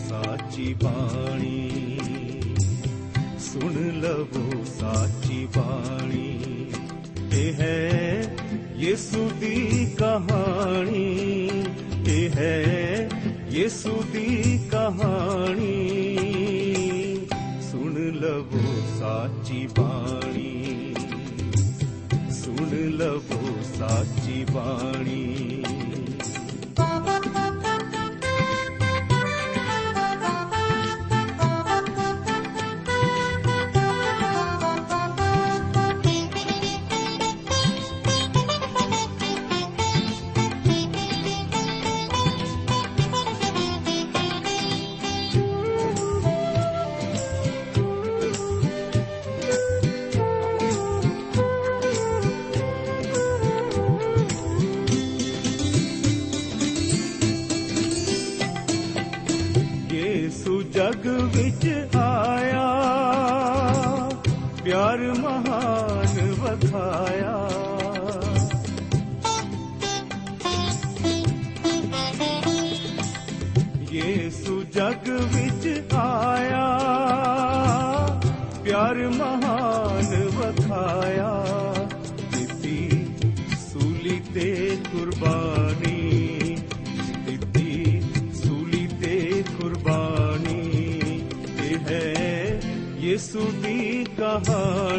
ਲਵੋ 0.00 0.08
ਸਾਚੀ 0.08 0.74
ਬਾਣੀ 0.74 1.98
ਸੁਣ 3.38 3.74
ਲਵੋ 4.00 4.64
ਸਾਚੀ 4.64 5.46
ਬਾਣੀ 5.56 6.70
ਇਹ 7.32 7.52
ਹੈ 7.52 8.36
ਯਿਸੂ 8.76 9.28
ਦੀ 9.40 9.86
ਕਹਾਣੀ 9.98 11.64
ਇਹ 12.06 12.30
ਹੈ 12.30 13.08
ਯਿਸੂ 13.50 14.02
ਦੀ 14.12 14.58
ਕਹਾਣੀ 14.70 15.76
ਸੁਣ 17.70 17.98
ਲਵੋ 18.14 18.82
ਸਾਚੀ 18.98 19.66
ਬਾਣੀ 19.78 20.94
ਸੁਣ 22.32 22.74
ਲਵੋ 22.96 23.56
ਸਾਚੀ 23.78 24.44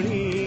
ਦੀ 0.02 0.41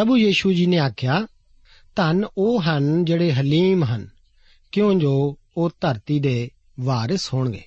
ਪ੍ਰਭੂ 0.00 0.16
ਯੀਸ਼ੂ 0.16 0.52
ਜੀ 0.52 0.66
ਨੇ 0.66 0.78
ਆਖਿਆ, 0.78 1.26
ਧੰਨ 1.96 2.24
ਉਹ 2.38 2.62
ਹਨ 2.62 3.04
ਜਿਹੜੇ 3.04 3.32
ਹਲੀਮ 3.32 3.84
ਹਨ, 3.84 4.08
ਕਿਉਂ 4.72 4.94
ਜੋ 4.94 5.38
ਉਹ 5.56 5.70
ਧਰਤੀ 5.80 6.20
ਦੇ 6.20 6.50
ਵਾਰਿਸ 6.80 7.34
ਹੋਣਗੇ? 7.34 7.62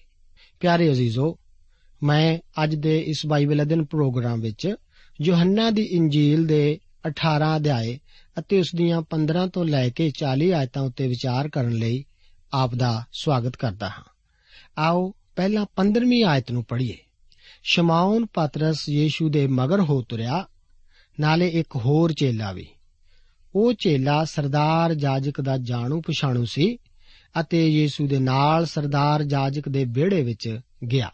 ਪਿਆਰੇ 0.60 0.92
ਅਜ਼ੀਜ਼ੋ, 0.92 1.38
ਮੈਂ 2.04 2.40
ਅੱਜ 2.64 2.76
ਦੇ 2.76 3.00
ਇਸ 3.00 3.26
ਬਾਈਬਲ 3.26 3.62
ਅਧਿਨ 3.62 3.86
ਪ੍ਰੋਗਰਾਮ 3.86 4.42
ਵਿੱਚ 4.42 4.76
ਯੋਹੰਨਾ 5.22 5.70
ਦੀ 5.70 5.82
ਇੰਜੀਲ 5.82 6.48
ਦੇ 6.48 6.80
18 7.08 7.56
ਅਧਿਆਏ 7.56 8.00
ਅਤੇ 8.40 8.60
ਉਸ 8.60 8.72
ਦੀਆਂ 8.76 9.02
15 9.02 9.48
ਤੋਂ 9.48 9.66
ਲੈ 9.66 9.90
ਕੇ 9.90 10.12
40 10.20 10.52
ਆਇਤਾਂ 10.52 10.84
ਉੱਤੇ 10.84 11.08
ਵਿਚਾਰ 11.08 11.50
ਕਰਨ 11.50 11.72
ਲਈ 11.72 12.06
ਆਪ 12.54 12.76
ਦਾ 12.76 13.06
ਸਵਾਗਤ 13.14 13.56
ਕਰਦਾ 13.56 13.90
ਹਾਂ। 13.90 14.04
ਆਓ 14.78 15.14
ਪਹਿਲਾਂ 15.36 15.66
15ਵੀਂ 15.76 16.24
ਆਇਤ 16.24 16.52
ਨੂੰ 16.52 16.64
ਪੜ੍ਹੀਏ। 16.64 16.98
ਸ਼ਮਾਉਨ, 17.64 18.26
ਪਤਰਸ 18.26 18.90
ਯੀਸ਼ੂ 18.90 19.30
ਦੇ 19.30 19.48
ਮਗਰ 19.48 19.80
ਹੋ 19.80 20.02
ਤੁਰਿਆ 20.02 20.48
ਨਾਲੇ 21.20 21.48
ਇੱਕ 21.48 21.76
ਹੋਰ 21.76 22.14
ਚੇਲਾ 22.14 22.52
ਵੀ। 22.52 22.68
ਉਹ 23.56 23.74
ਚੇਲਾ 23.74 24.24
ਸਰਦਾਰ 24.26 24.94
ਜਾਜਕ 24.94 25.42
ਦਾ 25.42 25.58
ਜਾਣੂ 25.58 26.02
ਪਛਾਣੂ 26.02 26.46
ਸੀ 26.46 26.78
ਅਤੇ 27.40 27.70
ਯੀਸ਼ੂ 27.70 28.08
ਦੇ 28.08 28.20
ਨਾਲ 28.20 28.66
ਸਰਦਾਰ 28.66 29.24
ਜਾਜਕ 29.24 29.70
ਦੇ 29.70 29.86
ਵਿਹੜੇ 29.86 30.24
ਵਿੱਚ 30.24 30.60
ਗਿਆ। 30.92 31.12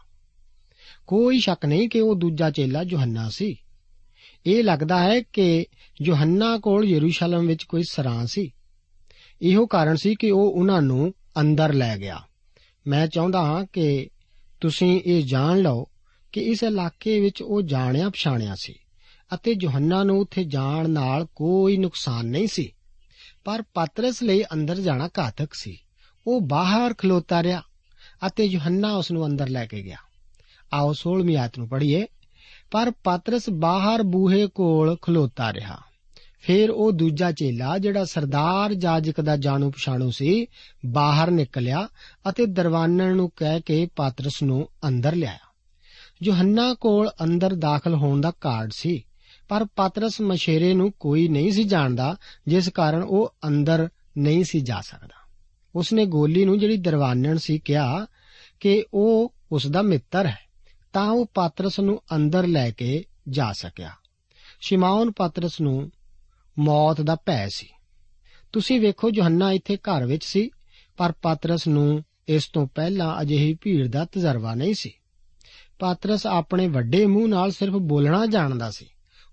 ਕੋਈ 1.08 1.40
ਸ਼ੱਕ 1.40 1.66
ਨਹੀਂ 1.66 1.90
ਕਿ 1.90 2.02
ਉਹ 2.02 2.16
ਦੂਜਾ 2.16 2.52
ਚੇਲਾ 2.52 2.82
ਯੋਹੰਨਾ 2.82 3.30
ਸੀ। 3.30 3.56
ਇਹ 4.46 4.64
ਲੱਗਦਾ 4.64 5.04
ਹੈ 5.04 5.22
ਕਿ 5.22 5.66
ਯੋਹੰਨਾ 6.02 6.58
ਕੋਲ 6.58 6.86
ਯਰੂਸ਼ਲਮ 6.86 7.48
ਵਿੱਚ 7.48 7.64
ਕੋਈ 7.64 7.84
ਸਰਾਂ 7.90 8.26
ਸੀ। 8.26 8.52
ਇਹੋ 9.42 9.68
ਕਾਰਨ 9.68 9.96
ਸੀ 9.96 10.16
ਕਿ 10.16 10.32
ਉਹ 10.32 10.52
ਉਹਨਾਂ 10.52 10.82
ਨੂੰ 10.82 11.14
ਅੰਦਰ 11.40 11.74
ਲੈ 11.74 11.98
ਗਿਆ। 11.98 12.22
ਮੈਂ 12.88 13.08
ਚਾਹੁੰਦਾ 13.08 13.42
ਹਾਂ 13.42 13.66
ਕਿ 13.74 14.10
ਤੁਸੀਂ 14.62 15.02
ਇਹ 15.06 15.24
ਜਾਣ 15.24 15.60
ਲਓ 15.60 15.86
ਕਿ 16.32 16.42
ਇਸ 16.42 16.64
ਇਲਾਕੇ 16.64 17.20
ਵਿੱਚ 17.20 17.42
ਉਹ 17.42 17.62
ਜਾਣਿਆ 17.62 18.10
ਪਛਾਣਿਆ 18.10 18.56
ਸੀ। 18.60 18.76
ਅਤੇ 19.34 19.56
ਯੋਹੰਨਾ 19.64 20.04
ਨੂੰ 20.04 20.20
ਉੱਥੇ 20.20 20.44
ਜਾਣ 20.44 20.90
ਨਾਲ 20.90 21.26
ਕੋਈ 21.36 21.78
ਨੁਕਸਾਨ 21.78 22.26
ਨਹੀਂ 22.26 22.48
ਸੀ। 22.48 22.74
ਪਰ 23.46 23.62
ਪਤਰਸ 23.62 24.24
ਲਈ 24.24 24.44
ਅੰਦਰ 24.54 24.76
ਜਾਣਾ 24.76 25.10
ਘਾਤਕ 25.20 25.54
ਸੀ। 25.54 25.78
ਉਹ 26.28 26.42
ਬਾਹਰ 26.42 26.94
ਖਲੋਤਾ 26.98 27.44
ਰਿਹਾ 27.44 27.62
ਅਤੇ 28.28 28.44
ਯੋਹੰਨਾ 28.44 28.96
ਉਸ 28.96 29.12
ਨੂੰ 29.12 29.26
ਅੰਦਰ 29.26 29.50
ਲੈ 29.50 29.66
ਕੇ 29.66 29.82
ਗਿਆ। 29.82 29.98
ਆਓ 30.74 30.94
16ਵੀਂ 30.94 31.38
ਆਇਤ 31.38 31.58
ਨੂੰ 31.58 31.70
ਪੜ੍ਹੀਏ। 31.70 32.06
ਪਰ 32.72 32.92
ਪਤਰਸ 32.92 33.50
ਬਾਹਰ 33.50 34.04
ਬੂਹੇ 34.04 34.48
ਕੋਲ 34.48 34.98
ਖਲੋਤਾ 35.02 35.54
ਰਿਹਾ। 35.54 35.78
ਫਿਰ 36.42 36.72
ਉਹ 36.72 36.92
ਦੂਜਾ 36.92 37.32
ਚੇਲਾ 37.32 37.78
ਜਿਹੜਾ 37.78 38.06
ਸਰਦਾਰ 38.06 38.74
ਜਾਜਕ 38.74 39.22
ਦਾ 39.22 39.38
ਜਾਣੂ 39.38 39.72
ਪਛਾਣੂ 39.72 40.12
ਸੀ, 40.12 40.48
ਬਾਹਰ 40.86 41.32
ਨਿਕਲਿਆ 41.32 41.88
ਅਤੇ 42.30 42.46
ਦਰਵਾਨਣ 42.46 43.16
ਨੂੰ 43.16 43.32
ਕਹਿ 43.36 43.62
ਕੇ 43.62 43.88
ਪਤਰਸ 43.96 44.44
ਨੂੰ 44.44 44.70
ਅੰਦਰ 44.88 45.16
ਲਿਆਇਆ। 45.16 45.40
ਯੋਹੰਨਾ 46.24 46.74
ਕੋਲ 46.74 47.10
ਅੰਦਰ 47.24 47.56
ਦਾਖਲ 47.56 47.94
ਹੋਣ 47.96 48.22
ਦਾ 48.22 48.32
ਕਾਰਡ 48.32 48.72
ਸੀ। 48.74 49.04
ਪਰ 49.50 49.66
ਪਤਰਸ 49.66 50.22
ਮਸ਼ੇਰੇ 50.22 50.74
ਨੂੰ 50.74 50.92
ਕੋਈ 50.92 51.28
ਨਹੀਂ 51.28 51.52
ਸੀ 51.52 51.64
ਜਾਣਦਾ, 51.64 52.16
ਜਿਸ 52.48 52.70
ਕਾਰਨ 52.70 53.04
ਉਹ 53.04 53.36
ਅੰਦਰ 53.48 53.90
ਨਹੀਂ 54.18 54.44
ਸੀ 54.44 54.60
ਜਾ 54.60 54.82
ਸਕਦਾ। 54.82 55.32
ਉਸਨੇ 55.76 56.06
ਗੋਲੀ 56.06 56.46
ਨੂੰ 56.46 56.60
ਜਿਹੜੀ 56.60 56.78
ਦਰਵਾਨਣ 56.78 57.38
ਸੀ 57.38 57.60
ਕਿਹਾ 57.60 58.08
ਕਿ 58.60 58.86
ਉਹ 58.94 59.34
ਉਸ 59.52 59.68
ਦਾ 59.68 59.82
ਮਿੱਤਰ 59.82 60.26
ਹੈ, 60.26 60.40
ਤਾਂ 60.94 61.12
ਉਹ 61.12 61.32
ਪਾਤਰਸ 61.34 61.80
ਨੂੰ 61.80 62.02
ਅੰਦਰ 62.16 62.48
ਲੈ 62.48 62.72
ਕੇ 62.72 63.06
ਜਾ 63.30 63.54
ਸਕਿਆ। 63.54 63.92
ਸ਼ਿਮਾਉਨ 64.62 65.12
ਪਾਤਰਸ 65.12 65.62
ਨੂੰ 65.62 65.92
ਮੌਤ 66.60 67.02
ਦਾ 67.02 67.16
ਭੈ 67.16 67.48
ਸੀ। 67.48 67.68
ਤੁਸੀਂ 68.54 68.82
ਵੇਖੋ 68.82 69.10
ਯੋਹੰਨਾ 69.16 69.52
ਇੱਥੇ 69.52 69.78
ਘਰ 69.78 70.06
ਵਿੱਚ 70.06 70.26
ਸੀ, 70.26 70.50
ਪਰ 70.98 71.12
ਪਾਤਰਸ 71.12 71.68
ਨੂੰ 71.68 72.04
ਇਸ 72.28 72.48
ਤੋਂ 72.54 72.68
ਪਹਿਲਾਂ 72.68 73.22
ਅਜਿਹੀ 73.22 73.58
ਭੀੜ 73.62 73.88
ਦਾ 73.88 74.06
ਤਜਰਬਾ 74.06 74.56
ਨਹੀਂ 74.56 74.74
ਸੀ। 74.74 74.94
ਪਾਤਰਸ 75.80 76.28
ਆਪਣੇ 76.28 76.68
ਵੱਡੇ 76.68 77.06
ਮੂੰਹ 77.06 77.28
ਨਾਲ 77.28 77.52
ਸਿਰਫ 77.52 77.74
ਬੋਲਣਾ 77.74 78.26
ਜਾਣਦਾ 78.26 78.72
ਸੀ। 78.72 78.86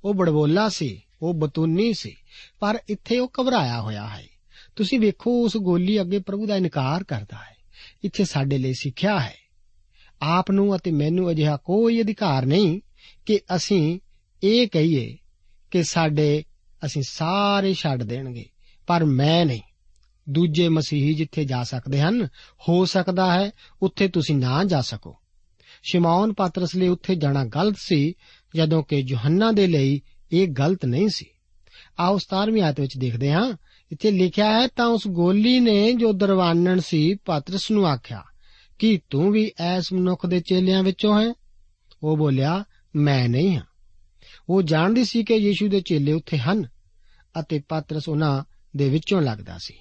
ਉਹ 0.04 0.14
ਬੜਬੋਲਾ 0.14 0.68
ਸੀ, 0.68 1.02
ਉਹ 1.22 1.34
ਬਤੂਨੀ 1.34 1.92
ਸੀ, 1.94 2.16
ਪਰ 2.60 2.78
ਇੱਥੇ 2.88 3.18
ਉਹ 3.18 3.32
ਘਬਰਾਇਆ 3.40 3.80
ਹੋਇਆ 3.80 4.06
ਹੈ। 4.06 4.26
ਤੁਸੀਂ 4.76 5.00
ਵੇਖੋ, 5.00 5.44
ਉਸ 5.44 5.56
ਗੋਲੀ 5.56 6.00
ਅੱਗੇ 6.00 6.18
ਪ੍ਰਭੂ 6.18 6.46
ਦਾ 6.46 6.56
ਇਨਕਾਰ 6.56 7.04
ਕਰਦਾ 7.04 7.36
ਹੈ। 7.36 7.56
ਇੱਥੇ 8.04 8.24
ਸਾਡੇ 8.24 8.58
ਲਈ 8.58 8.72
ਸਿੱਖਿਆ 8.72 9.20
ਹੈ। 9.20 9.34
ਆਪ 10.22 10.50
ਨੂੰ 10.50 10.76
ਅਤੇ 10.76 10.90
ਮੈਨੂੰ 10.90 11.30
ਅਜਿਹਾ 11.30 11.56
ਕੋਈ 11.56 12.00
ਅਧਿਕਾਰ 12.00 12.46
ਨਹੀਂ 12.46 12.80
ਕਿ 13.26 13.40
ਅਸੀਂ 13.56 14.00
ਇਹ 14.42 14.68
ਕਹੀਏ 14.68 15.18
ਕਿ 15.70 15.82
ਸਾਡੇ 15.82 16.44
ਅਸੀਂ 16.86 17.02
ਸਾਰੇ 17.08 17.74
ਛੱਡ 17.74 18.02
ਦੇਣਗੇ, 18.02 18.44
ਪਰ 18.86 19.04
ਮੈਂ 19.04 19.46
ਨਹੀਂ। 19.46 19.60
ਦੂਜੇ 20.28 20.68
ਮਸੀਹੀ 20.68 21.14
ਜਿੱਥੇ 21.14 21.44
ਜਾ 21.44 21.64
ਸਕਦੇ 21.64 22.00
ਹਨ, 22.00 22.26
ਹੋ 22.68 22.84
ਸਕਦਾ 22.84 23.32
ਹੈ, 23.32 23.50
ਉੱਥੇ 23.82 24.08
ਤੁਸੀਂ 24.08 24.36
ਨਾ 24.36 24.64
ਜਾ 24.64 24.80
ਸਕੋ। 24.80 25.16
ਸ਼ਿਮੌਨ 25.82 26.32
ਪਾਤਰਸ 26.32 26.76
ਲਈ 26.76 26.88
ਉੱਥੇ 26.88 27.14
ਜਾਣਾ 27.14 27.44
ਗਲਤ 27.44 27.76
ਸੀ 27.78 28.14
ਜਦੋਂ 28.56 28.82
ਕਿ 28.82 28.96
ਯੋਹੰਨਾ 28.96 29.52
ਦੇ 29.52 29.66
ਲਈ 29.66 30.00
ਇਹ 30.32 30.48
ਗਲਤ 30.48 30.84
ਨਹੀਂ 30.84 31.08
ਸੀ। 31.08 31.26
ਆਓ 31.98 32.18
17ਵੀਂ 32.18 32.62
ਆਇਤ 32.62 32.80
ਵਿੱਚ 32.80 32.98
ਦੇਖਦੇ 32.98 33.32
ਹਾਂ। 33.32 33.52
ਇੱਥੇ 33.92 34.10
ਲਿਖਿਆ 34.10 34.60
ਹੈ, 34.60 34.66
ਤਾਂ 34.66 34.86
ਉਸ 34.86 35.02
ਗੋਲੀ 35.08 35.60
ਨੇ 35.60 35.92
ਜੋ 35.92 36.12
ਦਰਵਾਨਣ 36.12 36.80
ਸੀ, 36.80 37.14
ਪਾਤਰਸ 37.14 37.70
ਨੂੰ 37.70 37.86
ਆਖਿਆ, 37.86 38.22
ਕਿ 38.78 39.00
ਤੂੰ 39.10 39.32
ਵੀ 39.32 39.52
ਐਸ 39.60 39.92
ਮਨੁੱਖ 39.92 40.26
ਦੇ 40.26 40.40
ਚੇਲਿਆਂ 40.40 40.82
ਵਿੱਚੋਂ 40.82 41.22
ਹੈ? 41.22 41.32
ਉਹ 42.02 42.16
ਬੋਲਿਆ, 42.16 42.64
ਮੈਂ 42.96 43.28
ਨਹੀਂ 43.28 43.54
ਹਾਂ। 43.54 43.62
ਉਹ 44.48 44.62
ਜਾਣਦੀ 44.62 45.04
ਸੀ 45.04 45.24
ਕਿ 45.24 45.34
ਯੀਸ਼ੂ 45.34 45.68
ਦੇ 45.68 45.80
ਚੇਲੇ 45.80 46.12
ਉੱਥੇ 46.12 46.38
ਹਨ 46.38 46.66
ਅਤੇ 47.40 47.62
ਪਾਤਰਸ 47.68 48.08
ਉਹਨਾਂ 48.08 48.44
ਦੇ 48.76 48.88
ਵਿੱਚੋਂ 48.88 49.22
ਲੱਗਦਾ 49.22 49.58
ਸੀ। 49.58 49.74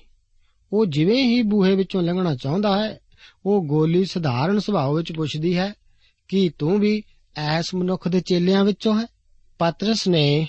ਉਹ 0.74 0.86
ਜਿਵੇਂ 0.86 1.24
ਹੀ 1.24 1.42
ਬੂਹੇ 1.42 1.76
ਵਿੱਚੋਂ 1.76 2.02
ਲੰਘਣਾ 2.02 2.36
ਚਾਹੁੰਦਾ 2.36 2.84
ਹੈ, 2.84 3.00
ਉਹ 3.46 3.66
ਗੋਲੀ 3.66 4.06
ਸਧਾਰਨ 4.06 4.60
ਸੁਭਾਅ 4.60 4.92
ਵਿੱਚ 4.92 5.12
ਪੁੱਛਦੀ 5.12 5.58
ਹੈ, 5.58 5.74
ਕਿ 6.28 6.52
ਤੂੰ 6.60 6.80
ਵੀ 6.80 7.04
ਐਸ 7.36 7.76
ਮਨੁੱਖ 7.76 8.08
ਦੇ 8.08 8.20
ਚੇਲਿਆਂ 8.20 8.64
ਵਿੱਚੋਂ 8.64 9.02
ਹੈ। 9.02 9.06
ਪਾਤਰਸ 9.58 10.08
ਨੇ 10.08 10.48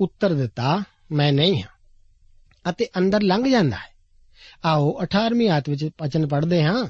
ਉੱਤਰ 0.00 0.34
ਦਿੱਤਾ, 0.34 0.82
ਮੈਂ 1.12 1.32
ਨਹੀਂ 1.32 1.62
ਹਾਂ। 1.62 1.68
ਅਤੇ 2.70 2.86
ਅੰਦਰ 2.98 3.22
ਲੰਘ 3.22 3.50
ਜਾਂਦਾ 3.50 3.76
ਹੈ। 3.76 3.92
ਆਓ 4.64 4.98
18ਵੀਂ 5.02 5.48
ਆਇਤ 5.48 5.68
ਵਿੱਚ 5.68 5.90
ਪਚਨ 5.98 6.26
ਪੜ੍ਹਦੇ 6.26 6.62
ਹਾਂ। 6.64 6.86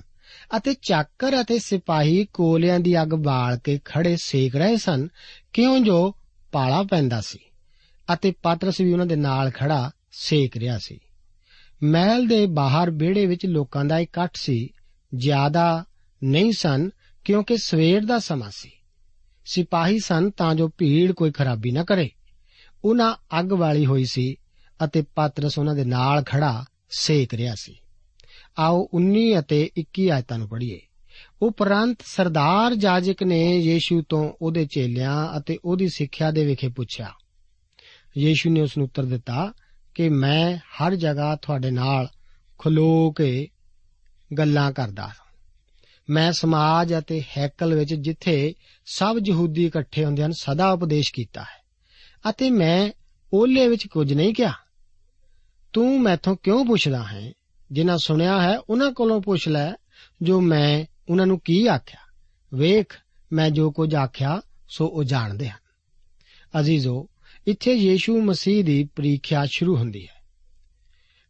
ਅਤੇ 0.57 0.75
ਚਾਕਰ 0.75 1.41
ਅਤੇ 1.41 1.59
ਸਿਪਾਹੀ 1.59 2.27
ਕੋਲਿਆਂ 2.33 2.81
ਦੀ 2.81 3.03
ਅੱਗ 3.03 3.09
ਬਾਲ 3.09 3.59
ਕੇ 3.59 3.81
ਖੜੇ 3.85 4.17
ਸੇਕ 4.23 4.57
ਰਹੇ 4.57 4.77
ਸਨ, 4.77 5.09
ਕਿਉਂ 5.53 5.81
ਜੋ 5.81 6.15
ਪਾਲਾ 6.53 6.83
ਪੈਂਦਾ 6.83 7.21
ਸੀ? 7.21 7.39
ਅਤੇ 8.13 8.33
ਪਾਤਰਸ 8.43 8.81
ਵੀ 8.81 8.93
ਉਹਨਾਂ 8.93 9.07
ਦੇ 9.07 9.17
ਨਾਲ 9.17 9.51
ਖੜਾ 9.51 9.91
ਸੇਕ 10.13 10.57
ਰਿਹਾ 10.57 10.79
ਸੀ। 10.79 11.01
ਮਹਿਲ 11.83 12.27
ਦੇ 12.27 12.47
ਬਾਹਰ 12.47 12.91
ਵਿਹੜੇ 12.91 13.27
ਵਿੱਚ 13.27 13.47
ਲੋਕਾਂ 13.47 13.85
ਦਾ 13.85 13.99
ਇਕੱਠ 13.99 14.31
ਸੀ। 14.35 14.69
ਜ਼ਿਆਦਾ 15.15 15.85
ਨਹੀਂ 16.25 16.53
ਸਨ, 16.53 16.91
ਕਿਉਂਕਿ 17.25 17.57
ਸਵੇਰ 17.57 18.05
ਦਾ 18.05 18.19
ਸਮਾਂ 18.19 18.51
ਸੀ। 18.51 18.73
ਸਿਪਾਹੀ 19.45 19.99
ਸਨ 19.99 20.31
ਤਾਂ 20.31 20.55
ਜੋ 20.55 20.71
ਭੀੜ 20.79 21.13
ਕੋਈ 21.13 21.31
ਖਰਾਬੀ 21.31 21.71
ਨਾ 21.71 21.85
ਕਰੇ। 21.85 22.11
ਉਹਨਾਂ 22.85 23.41
ਅੱਗ 23.41 23.53
ਵਾਲੀ 23.53 23.87
ਹੋਈ 23.87 24.05
ਸੀ 24.05 24.37
ਅਤੇ 24.85 25.05
ਪਾਤਰਸ 25.15 25.59
ਉਹਨਾਂ 25.59 25.75
ਦੇ 25.75 25.85
ਨਾਲ 25.85 26.23
ਖੜਾ 26.23 26.65
ਸੇਕ 26.91 27.35
ਰਿਹਾ 27.35 27.55
ਸੀ। 27.55 27.77
ਆਓ 28.59 28.89
19 28.95 29.39
ਅਤੇ 29.39 29.71
21 29.79 30.11
ਆਇਤਾਂ 30.11 30.39
ਨੂੰ 30.39 30.49
ਪੜ੍ਹੀਏ। 30.49 30.81
ਉਪਰੰਤ 31.43 31.99
ਸਰਦਾਰ 32.05 32.75
ਜਾਜਕ 32.75 33.23
ਨੇ 33.23 33.59
ਯੀਸ਼ੂ 33.59 34.03
ਤੋਂ 34.09 34.33
ਉਹਦੇ 34.43 34.67
ਚੇਲਿਆਂ 34.67 35.39
ਅਤੇ 35.39 35.59
ਉਹਦੀ 35.65 35.89
ਸਿੱਖਿਆ 35.89 36.31
ਦੇ 36.31 36.47
ਵਿਖੇ 36.47 36.69
ਪੁੱਛਿਆ। 36.69 37.13
ਯੀਸ਼ੂ 38.19 38.51
ਨੇ 38.51 38.61
ਉਸ 38.61 38.77
ਨੂੰ 38.77 38.85
ਉੱਤਰ 38.85 39.05
ਦਿੱਤਾ 39.05 39.53
ਕਿ 39.95 40.09
ਮੈਂ 40.09 40.57
ਹਰ 40.57 40.95
ਜਗ੍ਹਾ 40.95 41.37
ਤੁਹਾਡੇ 41.37 41.71
ਨਾਲ 41.71 42.09
ਖਲੋ 42.59 43.11
ਕੇ 43.11 43.49
ਗੱਲਾਂ 44.39 44.73
ਕਰਦਾ 44.73 45.11
ਮੈਂ 46.11 46.33
ਸਮਾਜ 46.33 46.99
ਅਤੇ 46.99 47.25
ਹੈਕਲ 47.39 47.75
ਵਿੱਚ 47.75 47.95
ਜਿੱਥੇ 47.95 48.55
ਸਭ 48.87 49.17
ਯਹੂਦੀ 49.29 49.67
ਇਕੱਠੇ 49.67 50.05
ਹੁੰਦੇ 50.05 50.23
ਹਨ, 50.23 50.33
ਸਦਾ 50.33 50.71
ਉਪਦੇਸ਼ 50.71 51.13
ਕੀਤਾ 51.13 51.41
ਹੈ। 51.41 51.63
ਅਤੇ 52.31 52.51
ਮੈਂ 52.51 52.91
ਓਲੇ 53.35 53.69
ਵਿੱਚ 53.69 53.87
ਕੁਝ 53.87 54.13
ਨਹੀਂ 54.13 54.35
ਕਿਹਾ। 54.35 54.53
ਤੂੰ 55.73 56.03
ਮੈਥੋਂ 56.03 56.37
ਕਿਉਂ 56.43 56.67
ਪੁੱਛਦਾ 56.67 57.03
ਹੈ? 57.03 57.33
ਜਿਨ੍ਹਾਂ 57.73 57.99
ਸੁਣਿਆ 57.99 58.43
ਹੈ, 58.43 58.59
ਉਹਨਾਂ 58.59 58.93
ਕੋਲੋਂ 58.93 59.21
ਪੁੱਛ 59.21 59.49
ਲੈ, 59.49 59.73
ਜੋ 60.23 60.41
ਮੈਂ 60.41 60.85
ਉਹਨਾਂ 61.09 61.27
ਨੂੰ 61.27 61.41
ਕੀ 61.45 61.67
ਆਖਿਆ। 61.67 62.01
ਵੇਖ, 62.55 62.99
ਮੈਂ 63.33 63.51
ਜੋ 63.51 63.71
ਕੁਝ 63.71 63.95
ਆਖਿਆ, 63.95 64.41
ਸੋ 64.69 64.87
ਉਹ 64.87 65.05
ਜਾਣਦੇ 65.05 65.49
ਹਨ। 65.49 65.63
ਅਜ਼ੀਜ਼ੋ, 66.61 67.09
ਇੱਥੇ 67.47 67.73
ਯੀਸ਼ੂ 67.73 68.23
ਮਸੀਹ 68.23 68.65
ਦੀ 68.65 68.85
ਪ੍ਰੀਖਿਆ 68.85 69.47
ਸ਼ੁਰੂ 69.47 69.77
ਹੁੰਦੀ 69.77 70.07
ਹੈ। 70.07 70.23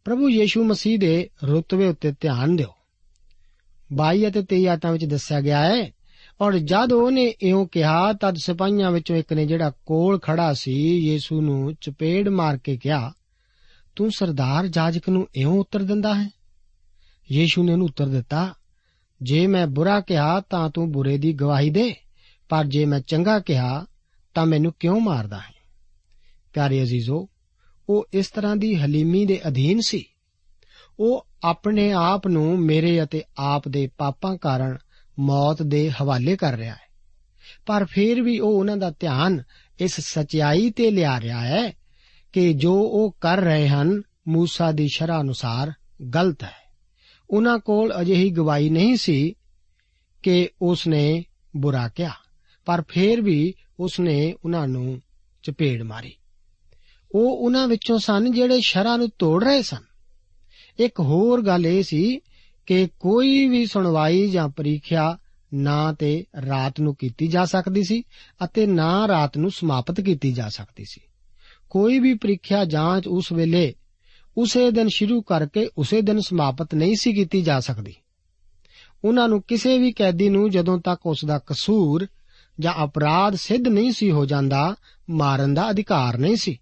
ਪ੍ਰਭੂ 0.04 0.30
ਯੀਸ਼ੂ 0.30 0.64
ਮਸੀਹ 0.64 0.98
ਦੇ 0.98 1.30
ਰੁਤਬੇ 1.44 1.86
ਉੱਤੇ 1.86 2.14
ਧਿਆਨ 2.20 2.56
ਦਿਓ। 2.56 2.74
22 3.92 4.28
ਅਤੇ 4.28 4.42
23 4.42 4.66
ਆਇਤਾਂ 4.66 4.92
ਵਿੱਚ 4.92 5.04
ਦੱਸਿਆ 5.04 5.40
ਗਿਆ 5.40 5.60
ਹੈ। 5.60 5.90
ਔਰ 6.40 6.58
ਜਦ 6.58 6.92
ਉਹਨੇ 6.92 7.34
ਇਉਂ 7.42 7.66
ਕਿਹਾ, 7.66 8.12
ਤਦ 8.12 8.34
ਸਿਪਾਹੀਆਂ 8.34 8.90
ਵਿੱਚੋਂ 8.90 9.16
ਇੱਕ 9.16 9.32
ਨੇ 9.32 9.46
ਜਿਹੜਾ 9.46 9.72
ਕੋਲ 9.86 10.18
ਖੜਾ 10.18 10.54
ਸੀ, 10.54 10.98
ਯੀਸ਼ੂ 10.98 11.40
ਨੂੰ 11.40 11.74
ਚਪੇੜ 11.80 12.28
ਮਾਰ 12.28 12.56
ਕੇ 12.56 12.76
ਕਿਹਾ, 12.76 13.12
ਤੂੰ 13.96 14.10
ਸਰਦਾਰ 14.10 14.66
ਜਾਜਕ 14.66 15.08
ਨੂੰ 15.08 15.28
ਇਉਂ 15.34 15.60
ਉੱਤਰ 15.60 15.82
ਦਿੰਦਾ 15.82 16.14
ਹੈ? 16.14 16.28
ਯੀਸ਼ੂ 17.32 17.62
ਨੇ 17.62 17.72
ਉਹਨੂੰ 17.72 17.86
ਉੱਤਰ 17.86 18.06
ਦਿੱਤਾ, 18.06 18.54
ਜੇ 19.22 19.46
ਮੈਂ 19.46 19.66
ਬੁਰਾ 19.66 20.00
ਕਿਹਾ, 20.00 20.40
ਤਾਂ 20.40 20.70
ਤੂੰ 20.70 20.92
ਬੁਰੇ 20.92 21.18
ਦੀ 21.18 21.32
ਗਵਾਹੀ 21.32 21.70
ਦੇ, 21.70 21.94
ਪਰ 22.48 22.64
ਜੇ 22.64 22.84
ਮੈਂ 22.84 23.00
ਚੰਗਾ 23.00 23.38
ਕਿਹਾ, 23.38 23.86
ਤਾਂ 24.34 24.46
ਮੈਨੂੰ 24.46 24.72
ਕਿਉਂ 24.80 25.00
ਮਾਰਦਾ 25.00 25.38
ਹੈ? 25.38 25.54
ਪਿਆਰੇ 26.52 26.82
ਅਜ਼ੀਜ਼ੋ, 26.82 27.28
ਉਹ 27.88 28.06
ਇਸ 28.12 28.28
ਤਰ੍ਹਾਂ 28.28 28.56
ਦੀ 28.56 28.74
ਹਲੀਮੀ 28.74 29.26
ਦੇ 29.26 29.40
ਅਧੀਨ 29.48 29.80
ਸੀ। 29.80 30.04
ਉਹ 31.00 31.26
ਆਪਣੇ 31.43 31.91
ਆਪ 31.91 32.27
ਨੂੰ 32.27 32.59
ਮੇਰੇ 32.59 33.03
ਅਤੇ 33.03 33.23
ਆਪ 33.37 33.67
ਦੇ 33.67 33.89
ਪਾਪਾਂ 33.97 34.37
ਕਾਰਨ 34.37 34.77
ਮੌਤ 35.19 35.61
ਦੇ 35.63 35.91
ਹਵਾਲੇ 36.01 36.37
ਕਰ 36.37 36.53
ਰਿਹਾ 36.53 36.73
ਹੈ 36.73 36.87
ਪਰ 37.65 37.85
ਫਿਰ 37.85 38.21
ਵੀ 38.21 38.39
ਉਹ 38.39 38.59
ਉਹਨਾਂ 38.59 38.77
ਦਾ 38.77 38.91
ਧਿਆਨ 38.99 39.43
ਇਸ 39.79 39.99
ਸਚਾਈ 39.99 40.69
ਤੇ 40.69 40.91
ਲਿਆ 40.91 41.19
ਰਿਹਾ 41.19 41.41
ਹੈ 41.41 41.73
ਕਿ 42.33 42.53
ਜੋ 42.53 42.73
ਉਹ 42.73 43.15
ਕਰ 43.21 43.37
ਰਹੇ 43.37 43.69
ਹਨ 43.69 44.01
موسی 44.35 44.73
ਦੀ 44.73 44.87
ਸ਼ਰ੍ਹਾ 44.87 45.21
ਅਨੁਸਾਰ 45.21 45.73
ਗਲਤ 46.15 46.43
ਹੈ 46.43 46.71
ਉਹਨਾਂ 47.29 47.59
ਕੋਲ 47.59 48.01
ਅਜਿਹੀ 48.01 48.29
ਗਵਾਹੀ 48.29 48.69
ਨਹੀਂ 48.69 48.95
ਸੀ 48.95 49.35
ਕਿ 50.23 50.49
ਉਸ 50.61 50.87
ਨੇ 50.87 51.23
ਬੁਰਾ 51.57 51.87
ਕਿਹਾ 51.87 52.11
ਪਰ 52.65 52.83
ਫੇਰ 52.87 53.21
ਵੀ 53.21 53.53
ਉਸ 53.79 53.99
ਨੇ 53.99 54.35
ਉਹਨਾਂ 54.45 54.67
ਨੂੰ 54.67 55.01
ਚਪੇੜ 55.43 55.83
ਮਾਰੀ 55.83 56.13
ਉਹ 57.11 57.45
ਉਹਨਾਂ 57.45 57.67
ਵਿੱਚੋਂ 57.67 57.99
ਸਨ 57.99 58.31
ਜਿਹੜੇ 58.31 58.59
ਸ਼ਰਾਂ 58.61 58.97
ਨੂੰ 58.97 59.09
ਤੋੜ 59.19 59.43
ਰਹੇ 59.43 59.61
ਸਨ 59.61 59.83
ਇੱਕ 60.78 61.00
ਹੋਰ 61.00 61.42
ਗੱਲ 61.42 61.66
ਇਹ 61.66 61.82
ਸੀ 61.82 62.20
ਕਿ 62.66 62.88
ਕੋਈ 63.00 63.48
ਵੀ 63.48 63.66
ਸੁਣਵਾਈ 63.66 64.30
ਜਾਂ 64.30 64.48
ਪ੍ਰੀਖਿਆ 64.48 65.18
ਨਾ 65.54 65.92
ਤੇ 65.92 66.24
ਰਾਤ 66.46 66.80
ਨੂੰ 66.80 66.94
ਕੀਤੀ 66.94 67.26
ਜਾ 67.26 67.44
ਸਕਦੀ 67.44 67.82
ਸੀ 67.82 68.02
ਅਤੇ 68.44 68.66
ਨਾ 68.66 69.08
ਰਾਤ 69.08 69.38
ਨੂੰ 69.38 69.50
ਸਮਾਪਤ 69.50 70.00
ਕੀਤੀ 70.00 70.32
ਜਾ 70.32 70.48
ਸਕਦੀ 70.48 70.84
ਸੀ। 70.84 71.00
ਕੋਈ 71.70 71.98
ਵੀ 71.98 72.14
ਪ੍ਰੀਖਿਆ 72.14 72.64
ਜਾਂਚ 72.64 73.06
ਉਸ 73.06 73.32
ਵੇਲੇ 73.32 73.74
ਉਸੇ 74.36 74.70
ਦਿਨ 74.70 74.88
ਸ਼ੁਰੂ 74.88 75.22
ਕਰਕੇ 75.22 75.68
ਉਸੇ 75.78 76.00
ਦਿਨ 76.00 76.20
ਸਮਾਪਤ 76.20 76.74
ਨਹੀਂ 76.74 76.96
ਸੀ 76.96 77.12
ਕੀਤੀ 77.12 77.42
ਜਾ 77.42 77.60
ਸਕਦੀ। 77.60 77.94
ਉਹਨਾਂ 79.04 79.28
ਨੂੰ 79.28 79.42
ਕਿਸੇ 79.42 79.78
ਵੀ 79.78 79.92
ਕੈਦੀ 79.92 80.28
ਨੂੰ 80.28 80.50
ਜਦੋਂ 80.50 80.78
ਤੱਕ 80.78 81.06
ਉਸ 81.06 81.24
ਦਾ 81.24 81.38
ਕਸੂਰ 81.38 82.06
ਜਾਂ 82.60 82.84
ਅਪਰਾਧ 82.84 83.34
ਸਿੱਧ 83.34 83.68
ਨਹੀਂ 83.68 83.92
ਸੀ 83.92 84.10
ਹੋ 84.10 84.26
ਜਾਂਦਾ, 84.26 84.74
ਮਾਰਨ 85.10 85.54
ਦਾ 85.54 85.70
ਅਧਿਕਾਰ 85.70 86.18
ਨਹੀਂ 86.18 86.36
ਸੀ। 86.36 86.58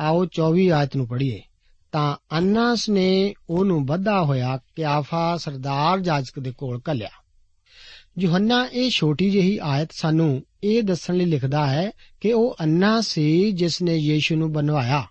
ਆਓ 0.00 0.24
24 0.24 0.70
ਆਇਤ 0.70 0.96
ਨੂੰ 0.96 1.08
ਪੜ੍ਹੀਏ। 1.08 1.42
ਤਾਂ 1.92 2.16
ਅੰਨਾਸ 2.38 2.88
ਨੇ 2.88 3.34
ਉਹਨੂੰ 3.50 3.86
ਵੱਧਾ 3.86 4.22
ਹੋਇਆ 4.22 4.58
ਕਿਆਫਾ 4.76 5.36
ਸਰਦਾਰ 5.36 6.00
ਜਾਜਕ 6.00 6.40
ਦੇ 6.40 6.52
ਕੋਲ 6.52 6.80
ਘੱਲਿਆ। 6.90 7.08
ਯੋਹੰਨਾ, 8.18 8.68
ਇਹ 8.72 8.90
ਛੋਟੀ 8.90 9.30
ਜਿਹੀ 9.30 9.58
ਆਇਤ 9.62 9.88
ਸਾਨੂੰ 9.92 10.42
ਇਹ 10.64 10.82
ਦੱਸਣ 10.82 11.14
ਲਈ 11.14 11.24
ਲਿਖਦਾ 11.24 11.66
ਹੈ 11.66 11.92
ਕਿ 12.20 12.32
ਉਹ 12.32 12.56
ਅੰਨਾ 12.60 13.00
ਸੀ 13.00 13.52
ਜਿਸ 13.52 13.82
ਨੇ 13.82 13.96
ਯੀਸ਼ੂ 13.96 14.36
ਨੂੰ 14.36 14.52
ਬਣਵਾਇਆ। 14.52 15.06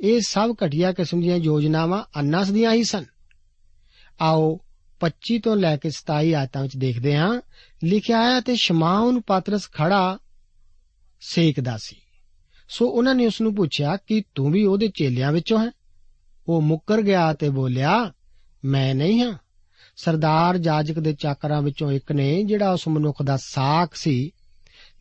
ਇਹ 0.00 0.20
ਸਭ 0.20 0.54
ਘਟੀਆ 0.66 0.92
ਕਿਸਮ 0.92 1.20
ਦੀਆਂ 1.20 1.36
ਯੋਜਨਾਵਾਂ 1.36 2.04
ਅੰਨਾਸ 2.20 2.50
ਦੀਆਂ 2.50 2.72
ਹੀ 2.72 2.84
ਸਨ। 2.84 3.04
ਆਓ 4.20 4.60
25 5.00 5.38
ਤੋਂ 5.38 5.56
ਲੈ 5.56 5.76
ਕੇ 5.76 5.90
27 5.90 6.34
ਆਇਤਾਂ 6.34 6.62
ਵਿੱਚ 6.62 6.76
ਦੇਖਦੇ 6.76 7.16
ਹਾਂ। 7.16 7.40
ਲਿਖਿਆ 7.84 8.22
ਹੈ 8.22 8.40
ਤੇ 8.40 8.56
ਸ਼ਮਾਉਨ 8.56 9.20
ਪਾਤਰਸ 9.20 9.70
ਖੜਾ 9.72 10.18
ਸੇਕਦਾ 11.20 11.76
ਸੀ। 11.76 11.96
ਸੋ 12.68 12.88
ਉਹਨਾਂ 12.88 13.14
ਨੇ 13.14 13.26
ਉਸ 13.26 13.40
ਨੂੰ 13.40 13.54
ਪੁੱਛਿਆ 13.54 13.96
ਕਿ 13.96 14.22
ਤੂੰ 14.34 14.50
ਵੀ 14.50 14.64
ਉਹਦੇ 14.64 14.88
ਚੇਲਿਆਂ 14.88 15.32
ਵਿੱਚੋਂ 15.32 15.66
ਹੈ? 15.66 15.70
ਉਹ 16.48 16.62
ਮੁੱਕਰ 16.62 17.02
ਗਿਆ 17.02 17.32
ਤੇ 17.32 17.48
ਬੋਲਿਆ, 17.48 18.12
ਮੈਂ 18.64 18.94
ਨਹੀਂ 18.94 19.22
ਹਾਂ। 19.22 19.34
ਸਰਦਾਰ 19.96 20.58
ਜਾਜਕ 20.58 20.98
ਦੇ 20.98 21.12
ਚਾਕਰਾਂ 21.12 21.62
ਵਿੱਚੋਂ 21.62 21.92
ਇੱਕ 21.92 22.12
ਨੇ 22.12 22.44
ਜਿਹੜਾ 22.44 22.70
ਉਸ 22.70 22.88
ਮਨੁੱਖ 22.88 23.22
ਦਾ 23.22 23.36
ਸਾਖ 23.36 23.94
ਸੀ, 23.94 24.30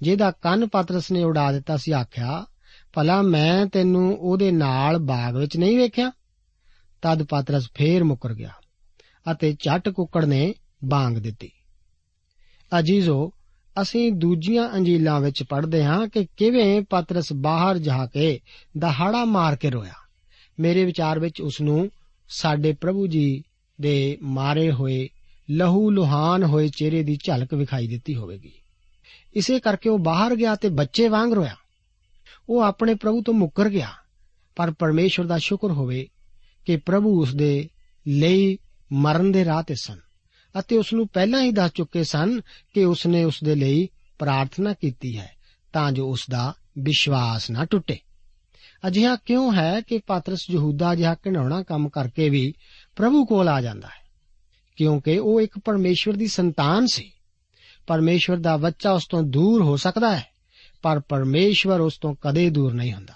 ਜਿਹਦਾ 0.01 0.31
ਕੰਨ 0.31 0.67
ਪਤਰਸ 0.67 1.11
ਨੇ 1.11 1.23
ਉਡਾ 1.23 1.51
ਦਿੱਤਾ 1.51 1.77
ਸੀ, 1.77 1.91
ਆਖਿਆ, 1.91 2.45
ਭਲਾ 2.93 3.21
ਮੈਂ 3.21 3.65
ਤੈਨੂੰ 3.65 4.17
ਉਹਦੇ 4.19 4.51
ਨਾਲ 4.51 4.97
ਬਾਗ 4.97 5.37
ਵਿੱਚ 5.37 5.57
ਨਹੀਂ 5.57 5.77
ਵੇਖਿਆ? 5.77 6.11
ਤਦ 7.01 7.23
ਪਤਰਸ 7.23 7.69
ਫੇਰ 7.73 8.03
ਮੁੱਕਰ 8.03 8.33
ਗਿਆ 8.33 8.51
ਅਤੇ 9.31 9.53
ਝਟ 9.53 9.89
ਕੁੱਕੜ 9.89 10.25
ਨੇ 10.25 10.53
ਬਾਂਗ 10.83 11.13
ਦਿੱਤੀ। 11.13 11.51
ਅਜੀਜ਼ੋ 12.79 13.31
ਅਸੀਂ 13.81 14.11
ਦੂਜੀਆਂ 14.11 14.69
ਅੰਜੀਲਾਂ 14.69 15.21
ਵਿੱਚ 15.21 15.43
ਪੜ੍ਹਦੇ 15.43 15.83
ਹਾਂ 15.83 16.07
ਕਿ 16.07 16.27
ਕਿਵੇਂ 16.37 16.81
ਪਤਰਸ 16.81 17.33
ਬਾਹਰ 17.33 17.77
ਜਾ 17.77 18.05
ਕੇ 18.05 18.39
ਦਹਾੜਾ 18.77 19.25
ਮਾਰ 19.25 19.55
ਕੇ 19.55 19.69
ਰੋਇਆ? 19.69 19.93
ਮੇਰੇ 20.59 20.85
ਵਿਚਾਰ 20.85 21.19
ਵਿੱਚ 21.19 21.41
ਉਸ 21.41 21.61
ਨੂੰ 21.61 21.91
ਸਾਡੇ 22.29 22.73
ਪ੍ਰਭੂ 22.73 23.07
ਜੀ 23.07 23.43
ਦੇ 23.81 24.17
ਮਾਰੇ 24.21 24.71
ਹੋਏ, 24.71 25.09
ਲਹੂ 25.51 25.91
ਲੁਹਾਨ 25.91 26.43
ਹੋਏ 26.43 26.67
ਚਿਹਰੇ 26.67 27.03
ਦੀ 27.03 27.17
ਝਲਕ 27.25 27.53
ਵਿਖਾਈ 27.53 27.87
ਦਿੱਤੀ 27.87 28.15
ਹੋਵੇਗੀ। 28.15 28.51
ਇਸੇ 29.35 29.59
ਕਰਕੇ 29.59 29.89
ਉਹ 29.89 29.99
ਬਾਹਰ 29.99 30.35
ਗਿਆ 30.35 30.55
ਤੇ 30.55 30.69
ਬੱਚੇ 30.69 31.07
ਵਾਂਗ 31.07 31.33
ਰੋਇਆ। 31.33 31.55
ਉਹ 32.49 32.61
ਆਪਣੇ 32.61 32.93
ਪ੍ਰਭੂ 32.93 33.21
ਤੋਂ 33.21 33.33
ਮੁੱਕਰ 33.33 33.69
ਗਿਆ, 33.69 33.89
ਪਰ 34.55 34.71
ਪਰਮੇਸ਼ਵਰ 34.71 35.25
ਦਾ 35.25 35.37
ਸ਼ੁਕਰ 35.37 35.71
ਹੋਵੇ 35.71 36.07
ਕਿ 36.65 36.77
ਪ੍ਰਭੂ 36.77 37.21
ਉਸ 37.21 37.35
ਦੇ 37.35 37.69
ਲਈ 38.07 38.57
ਮਰਨ 38.91 39.31
ਦੇ 39.31 39.45
ਰਾਹ 39.45 39.63
ਤੇ 39.63 39.75
ਸਨ 39.75 39.99
ਅਤੇ 40.59 40.77
ਉਸ 40.77 40.93
ਨੂੰ 40.93 41.07
ਪਹਿਲਾਂ 41.07 41.43
ਹੀ 41.43 41.51
ਦੱਸ 41.51 41.71
ਚੁੱਕੇ 41.71 42.03
ਸਨ 42.03 42.41
ਕਿ 42.73 42.85
ਉਸ 42.85 43.07
ਨੇ 43.07 43.23
ਉਸ 43.23 43.43
ਦੇ 43.43 43.55
ਲਈ 43.55 43.87
ਪ੍ਰਾਰਥਨਾ 44.19 44.73
ਕੀਤੀ 44.73 45.17
ਹੈ 45.17 45.31
ਤਾਂ 45.73 45.91
ਜੋ 45.91 46.09
ਉਸ 46.09 46.25
ਦਾ 46.29 46.53
ਵਿਸ਼ਵਾਸ 46.79 47.51
ਨਾ 47.51 47.65
ਟੁੱਟੇ। 47.65 47.97
ਅਜਿਹਾ 48.87 49.15
ਕਿਉਂ 49.15 49.53
ਹੈ 49.53 49.81
ਕਿ 49.81 49.97
ਪਾਤਰਸ 49.97 50.49
ਯਹੂਦਾ 50.49 50.95
ਜਿਹਾ 50.95 51.13
ਘਿਨਾਉਣਾ 51.13 51.63
ਕੰਮ 51.63 51.89
ਕਰਕੇ 51.89 52.29
ਵੀ 52.29 52.53
ਪ੍ਰਭੂ 52.95 53.25
ਕੋਲ 53.25 53.47
ਆ 53.47 53.61
ਜਾਂਦਾ 53.61 53.87
ਹੈ? 53.87 54.05
ਕਿਉਂਕਿ 54.75 55.19
ਉਹ 55.19 55.41
ਇੱਕ 55.41 55.59
ਪਰਮੇਸ਼ਵਰ 55.65 56.13
ਦੀ 56.13 56.27
ਸੰਤਾਨ 56.27 56.85
ਸੀ। 56.87 57.11
ਪਰਮੇਸ਼ਵਰ 57.87 58.37
ਦਾ 58.37 58.57
ਬੱਚਾ 58.57 58.91
ਉਸ 58.91 59.07
ਤੋਂ 59.07 59.23
ਦੂਰ 59.23 59.61
ਹੋ 59.61 59.77
ਸਕਦਾ 59.77 60.17
ਹੈ, 60.17 60.25
ਪਰ 60.81 60.99
ਪਰਮੇਸ਼ਵਰ 60.99 61.79
ਉਸ 61.79 61.97
ਤੋਂ 61.97 62.15
ਕਦੇ 62.21 62.49
ਦੂਰ 62.49 62.73
ਨਹੀਂ 62.73 62.93
ਹੁੰਦਾ। 62.93 63.13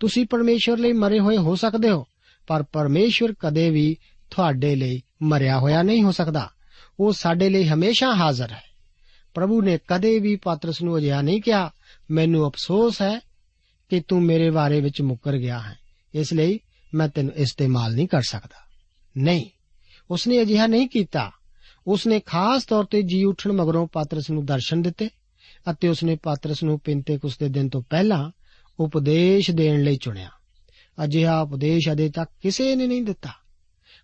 ਤੁਸੀਂ 0.00 0.26
ਪਰਮੇਸ਼ਵਰ 0.30 0.78
ਲਈ 0.78 0.92
ਮਰੇ 0.92 1.20
ਹੋਏ 1.20 1.36
ਹੋ 1.36 1.54
ਸਕਦੇ 1.54 1.90
ਹੋ, 1.90 2.06
ਪਰ 2.46 2.62
ਪਰਮੇਸ਼ਵਰ 2.62 3.32
ਕਦੇ 3.32 3.70
ਵੀ 3.70 3.96
ਤੁਹਾਡੇ 4.30 4.76
ਲਈ 4.76 5.02
ਮਰਿਆ 5.22 5.58
ਹੋਇਆ 5.58 5.82
ਨਹੀਂ 5.82 6.02
ਹੋ 6.02 6.12
ਸਕਦਾ। 6.12 6.50
ਉਹ 7.00 7.12
ਸਾਡੇ 7.12 7.48
ਲਈ 7.48 7.68
ਹਮੇਸ਼ਾ 7.68 8.14
ਹਾਜ਼ਰ 8.14 8.52
ਹੈ। 8.52 8.62
ਪ੍ਰਭੂ 9.34 9.62
ਨੇ 9.62 9.78
ਕਦੇ 9.88 10.18
ਵੀ 10.18 10.36
ਪਾਤਰਸ 10.36 10.82
ਨੂੰ 10.82 10.98
ਅਜਿਹਾ 10.98 11.22
ਨਹੀਂ 11.22 11.42
ਕਿਹਾ, 11.42 11.70
ਮੈਨੂੰ 12.10 12.48
ਅਫਸੋਸ 12.48 13.02
ਹੈ 13.02 13.33
ਕਿ 13.88 14.00
ਤੂੰ 14.08 14.22
ਮੇਰੇ 14.22 14.50
ਬਾਰੇ 14.50 14.80
ਵਿੱਚ 14.80 15.02
ਮੁੱਕਰ 15.02 15.36
ਗਿਆ 15.36 15.60
ਹੈ। 15.60 15.78
ਇਸ 16.14 16.32
ਲਈ 16.32 16.60
ਮੈਂ 16.94 17.08
ਤੈਨੂੰ 17.08 17.32
ਇਸਤੇਮਾਲ 17.36 17.94
ਨਹੀਂ 17.94 18.08
ਕਰ 18.08 18.22
ਸਕਦਾ। 18.22 18.64
ਨਹੀਂ, 19.18 19.50
ਉਸਨੇ 20.10 20.42
ਅਜਿਹਾ 20.42 20.66
ਨਹੀਂ 20.66 20.88
ਕੀਤਾ। 20.88 21.30
ਉਸਨੇ 21.86 22.20
ਖਾਸ 22.20 22.64
ਤੌਰ 22.64 22.84
ਤੇ 22.84 23.02
ਜੀ 23.02 23.24
ਉੱਠਣ 23.24 23.52
ਮਗਰੋਂ 23.52 23.86
ਪਾਤਰਸ 23.92 24.30
ਨੂੰ 24.30 24.46
ਦਰਸ਼ਨ 24.46 24.82
ਦਿੱਤੇ 24.82 25.10
ਅਤੇ 25.70 25.88
ਉਸਨੇ 25.88 26.16
ਪਾਤਰਸ 26.22 26.62
ਨੂੰ 26.62 26.80
ਪਿੰਤੇਕੁਸ 26.80 27.38
ਦੇ 27.38 27.48
ਦਿਨ 27.48 27.68
ਤੋਂ 27.68 27.82
ਪਹਿਲਾਂ 27.90 28.30
ਉਪਦੇਸ਼ 28.80 29.50
ਦੇਣ 29.50 29.82
ਲਈ 29.82 29.96
ਚੁਣਿਆ। 29.96 30.30
ਅਜਿਹਾ 31.04 31.40
ਉਪਦੇਸ਼ 31.40 31.92
ਅਦੇ 31.92 32.08
ਤੱਕ 32.08 32.30
ਕਿਸੇ 32.42 32.76
ਨੇ 32.76 32.86
ਨਹੀਂ 32.86 33.02
ਦਿੱਤਾ। 33.02 33.30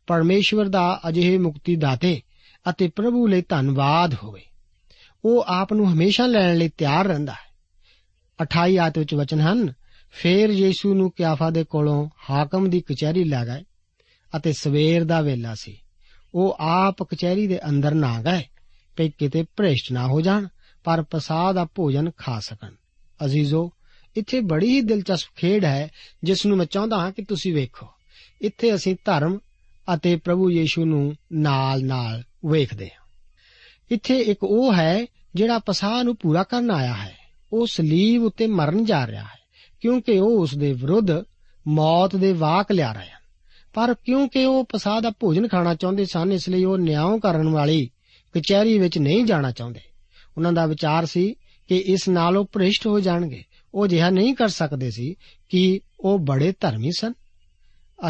ਪਰਮੇਸ਼ਵਰ 0.06 0.68
ਦਾ 0.68 1.00
ਅਜਿਹੇ 1.08 1.38
ਮੁਕਤੀ 1.38 1.76
ਦਾਤੇ 1.76 2.22
ਅਤੇ 2.70 2.88
ਪ੍ਰਭੂ 2.88 3.26
ਲਈ 3.26 3.42
ਧੰਨਵਾਦ 3.42 4.14
ਹੋਵੇ। 4.14 4.42
ਉਹ 5.24 5.44
ਆਪ 5.46 5.72
ਨੂੰ 5.72 5.92
ਹਮੇਸ਼ਾ 5.92 6.26
ਲੈਣ 6.26 6.56
ਲਈ 6.56 6.68
ਤਿਆਰ 6.68 7.06
ਰਹਿੰਦਾ 7.06 7.32
ਹੈ। 7.32 7.49
28 8.40 8.78
ਆਇਤ 8.78 8.98
ਵਿੱਚ 8.98 9.14
ਵਚਨ 9.14 9.40
ਹਨ, 9.40 9.72
ਫੇਰ 10.10 10.50
ਯੀਸ਼ੂ 10.50 10.94
ਨੂੰ 10.94 11.10
ਕਿਆਫਾ 11.10 11.50
ਦੇ 11.50 11.64
ਕੋਲੋਂ 11.64 12.08
ਹਾਕਮ 12.30 12.70
ਦੀ 12.70 12.80
ਕਚਹਿਰੀ 12.80 13.24
ਲੈ 13.24 13.46
ਗਏ 13.46 13.64
ਅਤੇ 14.36 14.52
ਸਵੇਰ 14.52 15.04
ਦਾ 15.04 15.20
ਵੇਲਾ 15.20 15.54
ਸੀ। 15.54 15.76
ਉਹ 16.34 16.56
ਆਪ 16.60 17.02
ਕਚਹਿਰੀ 17.02 17.46
ਦੇ 17.46 17.68
ਅੰਦਰ 17.68 17.94
ਨਾ 17.94 18.22
ਗਏ 18.22 18.42
ਕਿ 18.96 19.10
ਕਿਤੇ 19.18 19.44
ਭ੍ਰਿਸ਼ਟ 19.56 19.92
ਨਾ 19.92 20.06
ਹੋ 20.06 20.20
ਜਾਣ, 20.20 20.46
ਪਰ 20.84 21.02
ਪ੍ਰਸਾਦ 21.02 21.54
ਦਾ 21.54 21.64
ਭੋਜਨ 21.64 22.10
ਖਾ 22.16 22.40
ਸਕਣ। 22.40 22.70
ਅਜ਼ੀਜ਼ੋ, 23.24 23.72
ਇੱਥੇ 24.16 24.40
ਬੜੀ 24.40 24.66
ਹੀ 24.66 24.80
ਦਿਲਚਸਪ 24.80 25.28
ਖੇਡ 25.36 25.64
ਹੈ, 25.64 25.88
ਜਿਸ 26.24 26.46
ਨੂੰ 26.46 26.56
ਮੈਂ 26.56 26.66
ਚਾਹੁੰਦਾ 26.66 26.98
ਹਾਂ 26.98 27.12
ਕਿ 27.12 27.24
ਤੁਸੀਂ 27.24 27.54
ਵੇਖੋ। 27.54 27.86
ਇੱਥੇ 28.40 28.74
ਅਸੀਂ 28.74 28.96
ਧਰਮ 29.04 29.38
ਅਤੇ 29.94 30.16
ਪ੍ਰਭੂ 30.16 30.50
ਯੀਸ਼ੂ 30.50 30.84
ਨੂੰ 30.84 31.14
ਨਾਲ-ਨਾਲ 31.32 32.22
ਵੇਖਦੇ 32.50 32.86
ਹਾਂ। 32.86 33.06
ਇੱਥੇ 33.90 34.18
ਇੱਕ 34.18 34.44
ਉਹ 34.44 34.74
ਹੈ 34.74 35.06
ਜਿਹੜਾ 35.34 35.58
ਪਸਾਹ 35.58 36.04
ਨੂੰ 36.04 36.16
ਪੂਰਾ 36.16 36.42
ਕਰਨ 36.42 36.70
ਆਇਆ 36.70 36.94
ਹੈ। 36.94 37.19
ਉਹ 37.52 37.66
ਸਲੀਬ 37.66 38.22
ਉੱਤੇ 38.22 38.46
ਮਰਨ 38.46 38.84
ਜਾ 38.84 39.06
ਰਿਹਾ 39.06 39.22
ਹੈ, 39.22 39.38
ਕਿਉਂਕਿ 39.80 40.18
ਉਹ 40.18 40.40
ਉਸ 40.40 40.54
ਦੇ 40.54 40.72
ਵਿਰੁੱਧ 40.72 41.10
ਮੌਤ 41.68 42.16
ਦੇ 42.16 42.32
ਵਾਕ 42.32 42.72
ਲਿਆ 42.72 42.92
ਰਹੇ 42.92 43.06
ਹਨ। 43.06 43.20
ਪਰ 43.74 43.94
ਕਿਉਂਕਿ 43.94 44.44
ਉਹ 44.44 44.64
ਪਸਾਹ 44.64 45.00
ਦਾ 45.00 45.10
ਭੋਜਨ 45.10 45.48
ਖਾਣਾ 45.48 45.74
ਚਾਹੁੰਦੇ 45.74 46.04
ਸਨ, 46.04 46.32
ਇਸ 46.32 46.48
ਲਈ 46.48 46.64
ਉਹ 46.64 46.78
ਨਿਆਂ 46.78 47.18
ਕਰਨ 47.18 47.48
ਵਾਲੀ 47.48 47.90
ਕਚਹਿਰੀ 48.34 48.78
ਵਿੱਚ 48.78 48.98
ਨਹੀਂ 48.98 49.24
ਜਾਣਾ 49.24 49.50
ਚਾਹੁੰਦੇ। 49.50 49.80
ਉਹਨਾਂ 50.36 50.52
ਦਾ 50.52 50.66
ਵਿਚਾਰ 50.66 51.06
ਸੀ 51.06 51.34
ਕਿ 51.68 51.76
ਇਸ 51.76 52.08
ਨਾਲ 52.08 52.36
ਉਹ 52.36 52.44
ਭ੍ਰਿਸ਼ਟ 52.52 52.86
ਹੋ 52.86 53.00
ਜਾਣਗੇ। 53.00 53.44
ਉਹ 53.74 53.86
ਜਿਹਾ 53.86 54.10
ਨਹੀਂ 54.10 54.34
ਕਰ 54.34 54.48
ਸਕਦੇ 54.48 54.90
ਸੀ 54.90 55.14
ਕਿ 55.48 55.80
ਉਹ 56.00 56.18
ਬੜੇ 56.18 56.52
ਧਰਮੀ 56.60 56.90
ਸਨ। 56.92 57.12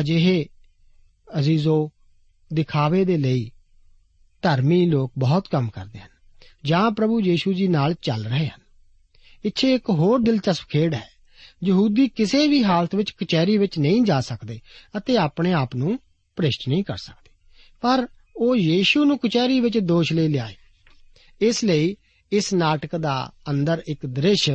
ਅਜਿਹੇ 0.01 0.47
ਅਜ਼ੀਜ਼ੋ 1.39 1.91
ਦਿਖਾਵੇ 2.53 3.05
ਦੇ 3.05 3.17
ਲਈ 3.17 3.51
ਧਰਮੀ 4.43 4.87
ਲੋਕ 4.87 5.13
ਬਹੁਤ 5.19 5.49
ਕੰਮ 5.49 5.69
ਕਰਦੇ 5.69 5.99
ਹਨ। 5.99 6.09
ਜਾਂ 6.65 6.91
ਪ੍ਰਭੂ 6.91 7.21
ਯੀਸ਼ੂ 7.21 7.53
ਜੀ 7.53 7.69
ਨਾਲ 7.69 7.95
ਚੱਲ 7.95 8.25
ਰਹੇ 8.25 8.47
ਹਨ। 8.47 8.60
ਇੱਥੇ 9.45 9.75
ਇੱਕ 9.75 9.91
ਹੋਰ 9.91 10.21
ਦਿਲਚਸਪ 10.21 10.65
ਖੇਡ 10.73 10.95
ਹੈ। 10.95 11.09
ਯਹੂਦੀ 11.65 12.09
ਕਿਸੇ 12.09 12.49
ਵੀ 12.49 12.65
ਹਾਲਤ 12.65 12.95
ਵਿੱਚ 12.95 13.11
ਕਚਹਿਰੀ 13.11 13.59
ਵਿੱਚ 13.59 13.79
ਨਹੀਂ 13.79 14.03
ਜਾ 14.03 14.21
ਸਕਦੇ 14.21 14.61
ਅਤੇ 14.97 15.17
ਆਪਣੇ 15.17 15.53
ਆਪ 15.53 15.77
ਨੂੰ 15.77 15.99
ਭ੍ਰਿਸ਼ਟ 16.37 16.69
ਨਹੀਂ 16.69 16.85
ਕਰ 16.85 16.97
ਸਕਦੇ। 16.97 17.31
ਪਰ 17.81 18.07
ਉਹ 18.37 18.57
ਯੀਸ਼ੂ 18.57 19.05
ਨੂੰ 19.05 19.19
ਕਚਹਿਰੀ 19.19 19.61
ਵਿੱਚ 19.61 19.79
ਦੋਸ਼ 19.79 20.13
ਲਈ 20.13 20.29
ਲਿਆਏ। 20.29 20.55
ਇਸ 21.41 21.65
ਲਈ 21.65 21.97
ਇਸ 22.33 22.55
ਨਾਟਕ 22.55 22.97
ਦਾ 22.97 23.33
ਅੰਦਰ 23.51 23.83
ਇੱਕ 23.89 24.07
ਦ੍ਰਿਸ਼ 24.07 24.51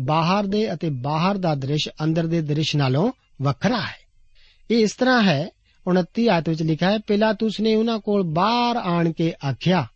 ਬਾਹਰ 0.00 0.46
ਦੇ 0.46 0.72
ਅਤੇ 0.72 0.90
ਬਾਹਰ 0.90 1.38
ਦਾ 1.38 1.54
ਦ੍ਰਿਸ਼ 1.54 1.88
ਅੰਦਰ 2.04 2.26
ਦੇ 2.26 2.40
ਦ੍ਰਿਸ਼ 2.40 2.76
ਨਾਲੋਂ 2.76 3.12
ਵੱਖਰਾ 3.42 3.80
ਹੈ। 3.80 4.00
ਇਹ 4.70 4.78
ਇਸ 4.78 4.92
ਤਰ੍ਹਾਂ 4.92 5.22
ਹੈ 5.22 5.48
29 5.86 6.28
ਆਇਤ 6.28 6.48
ਵਿੱਚ 6.48 6.62
ਲਿਖਿਆ 6.62 6.90
ਹੈ, 6.90 6.98
ਪਿਲਾਤੂਸ 6.98 7.60
ਨੇ 7.60 7.74
ਉਹਨਾਂ 7.74 7.98
ਕੋਲ 7.98 8.22
ਬਾਹਰ 8.22 8.76
ਆਣ 8.76 9.12
ਕੇ 9.12 9.32
ਆਖਿਆ 9.50 9.86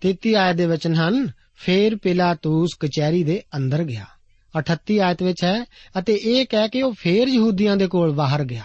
33 0.00 0.34
ਆਇਤ 0.34 0.56
ਦੇ 0.56 0.66
ਵਚਨ 0.66 0.94
ਹਨ 0.94 1.30
ਫੇਰ 1.60 1.96
ਪਿਲਾਤੂਸ 1.96 2.70
ਕਚਹਿਰੀ 2.80 3.24
ਦੇ 3.24 3.42
ਅੰਦਰ 3.56 3.84
ਗਿਆ। 3.84 4.04
38 4.58 4.98
ਆਇਤ 4.98 5.22
ਵਿੱਚ 5.22 5.44
ਹੈ, 5.44 5.64
ਅਤੇ 5.98 6.14
ਇਹ 6.14 6.46
ਕਹਿ 6.46 6.68
ਕੇ 6.68 6.82
ਉਹ 6.82 6.92
ਫੇਰ 6.92 7.28
ਯਹੂਦੀਆਂ 7.28 7.76
ਦੇ 7.76 7.86
ਕੋਲ 7.86 8.12
ਬਾਹਰ 8.12 8.44
ਗਿਆ। 8.44 8.62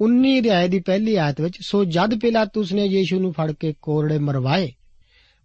19 0.00 0.38
ਅਧਿਆਇ 0.40 0.68
ਦੀ 0.68 0.80
ਪਹਿਲੀ 0.80 1.16
ਆਇਤ 1.16 1.40
ਵਿੱਚ, 1.40 1.58
ਸੋ 1.68 1.84
ਜਦ 1.84 2.18
ਪਿਲਾਤੂਸ 2.20 2.72
ਨੇ 2.72 2.84
ਯੀਸ਼ੂ 2.84 3.20
ਨੂੰ 3.20 3.32
ਫੜ 3.32 3.52
ਕੇ 3.52 3.74
ਕੋਰੜੇ 3.82 4.18
ਮਰਵਾਏ 4.18 4.72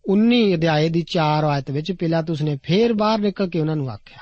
19 0.09 0.53
ਅਧਿਆਇ 0.53 0.89
ਦੀ 0.89 1.05
4 1.13 1.43
ਆਇਤ 1.43 1.71
ਵਿੱਚ 1.71 1.91
ਪਿਲਾਤੂਸ 1.91 2.41
ਨੇ 2.41 2.57
ਫੇਰ 2.63 2.93
ਬਾਹਰ 2.93 3.19
ਨਿਕਲ 3.19 3.49
ਕੇ 3.49 3.59
ਉਹਨਾਂ 3.59 3.75
ਨੂੰ 3.75 3.89
ਆਖਿਆ। 3.89 4.19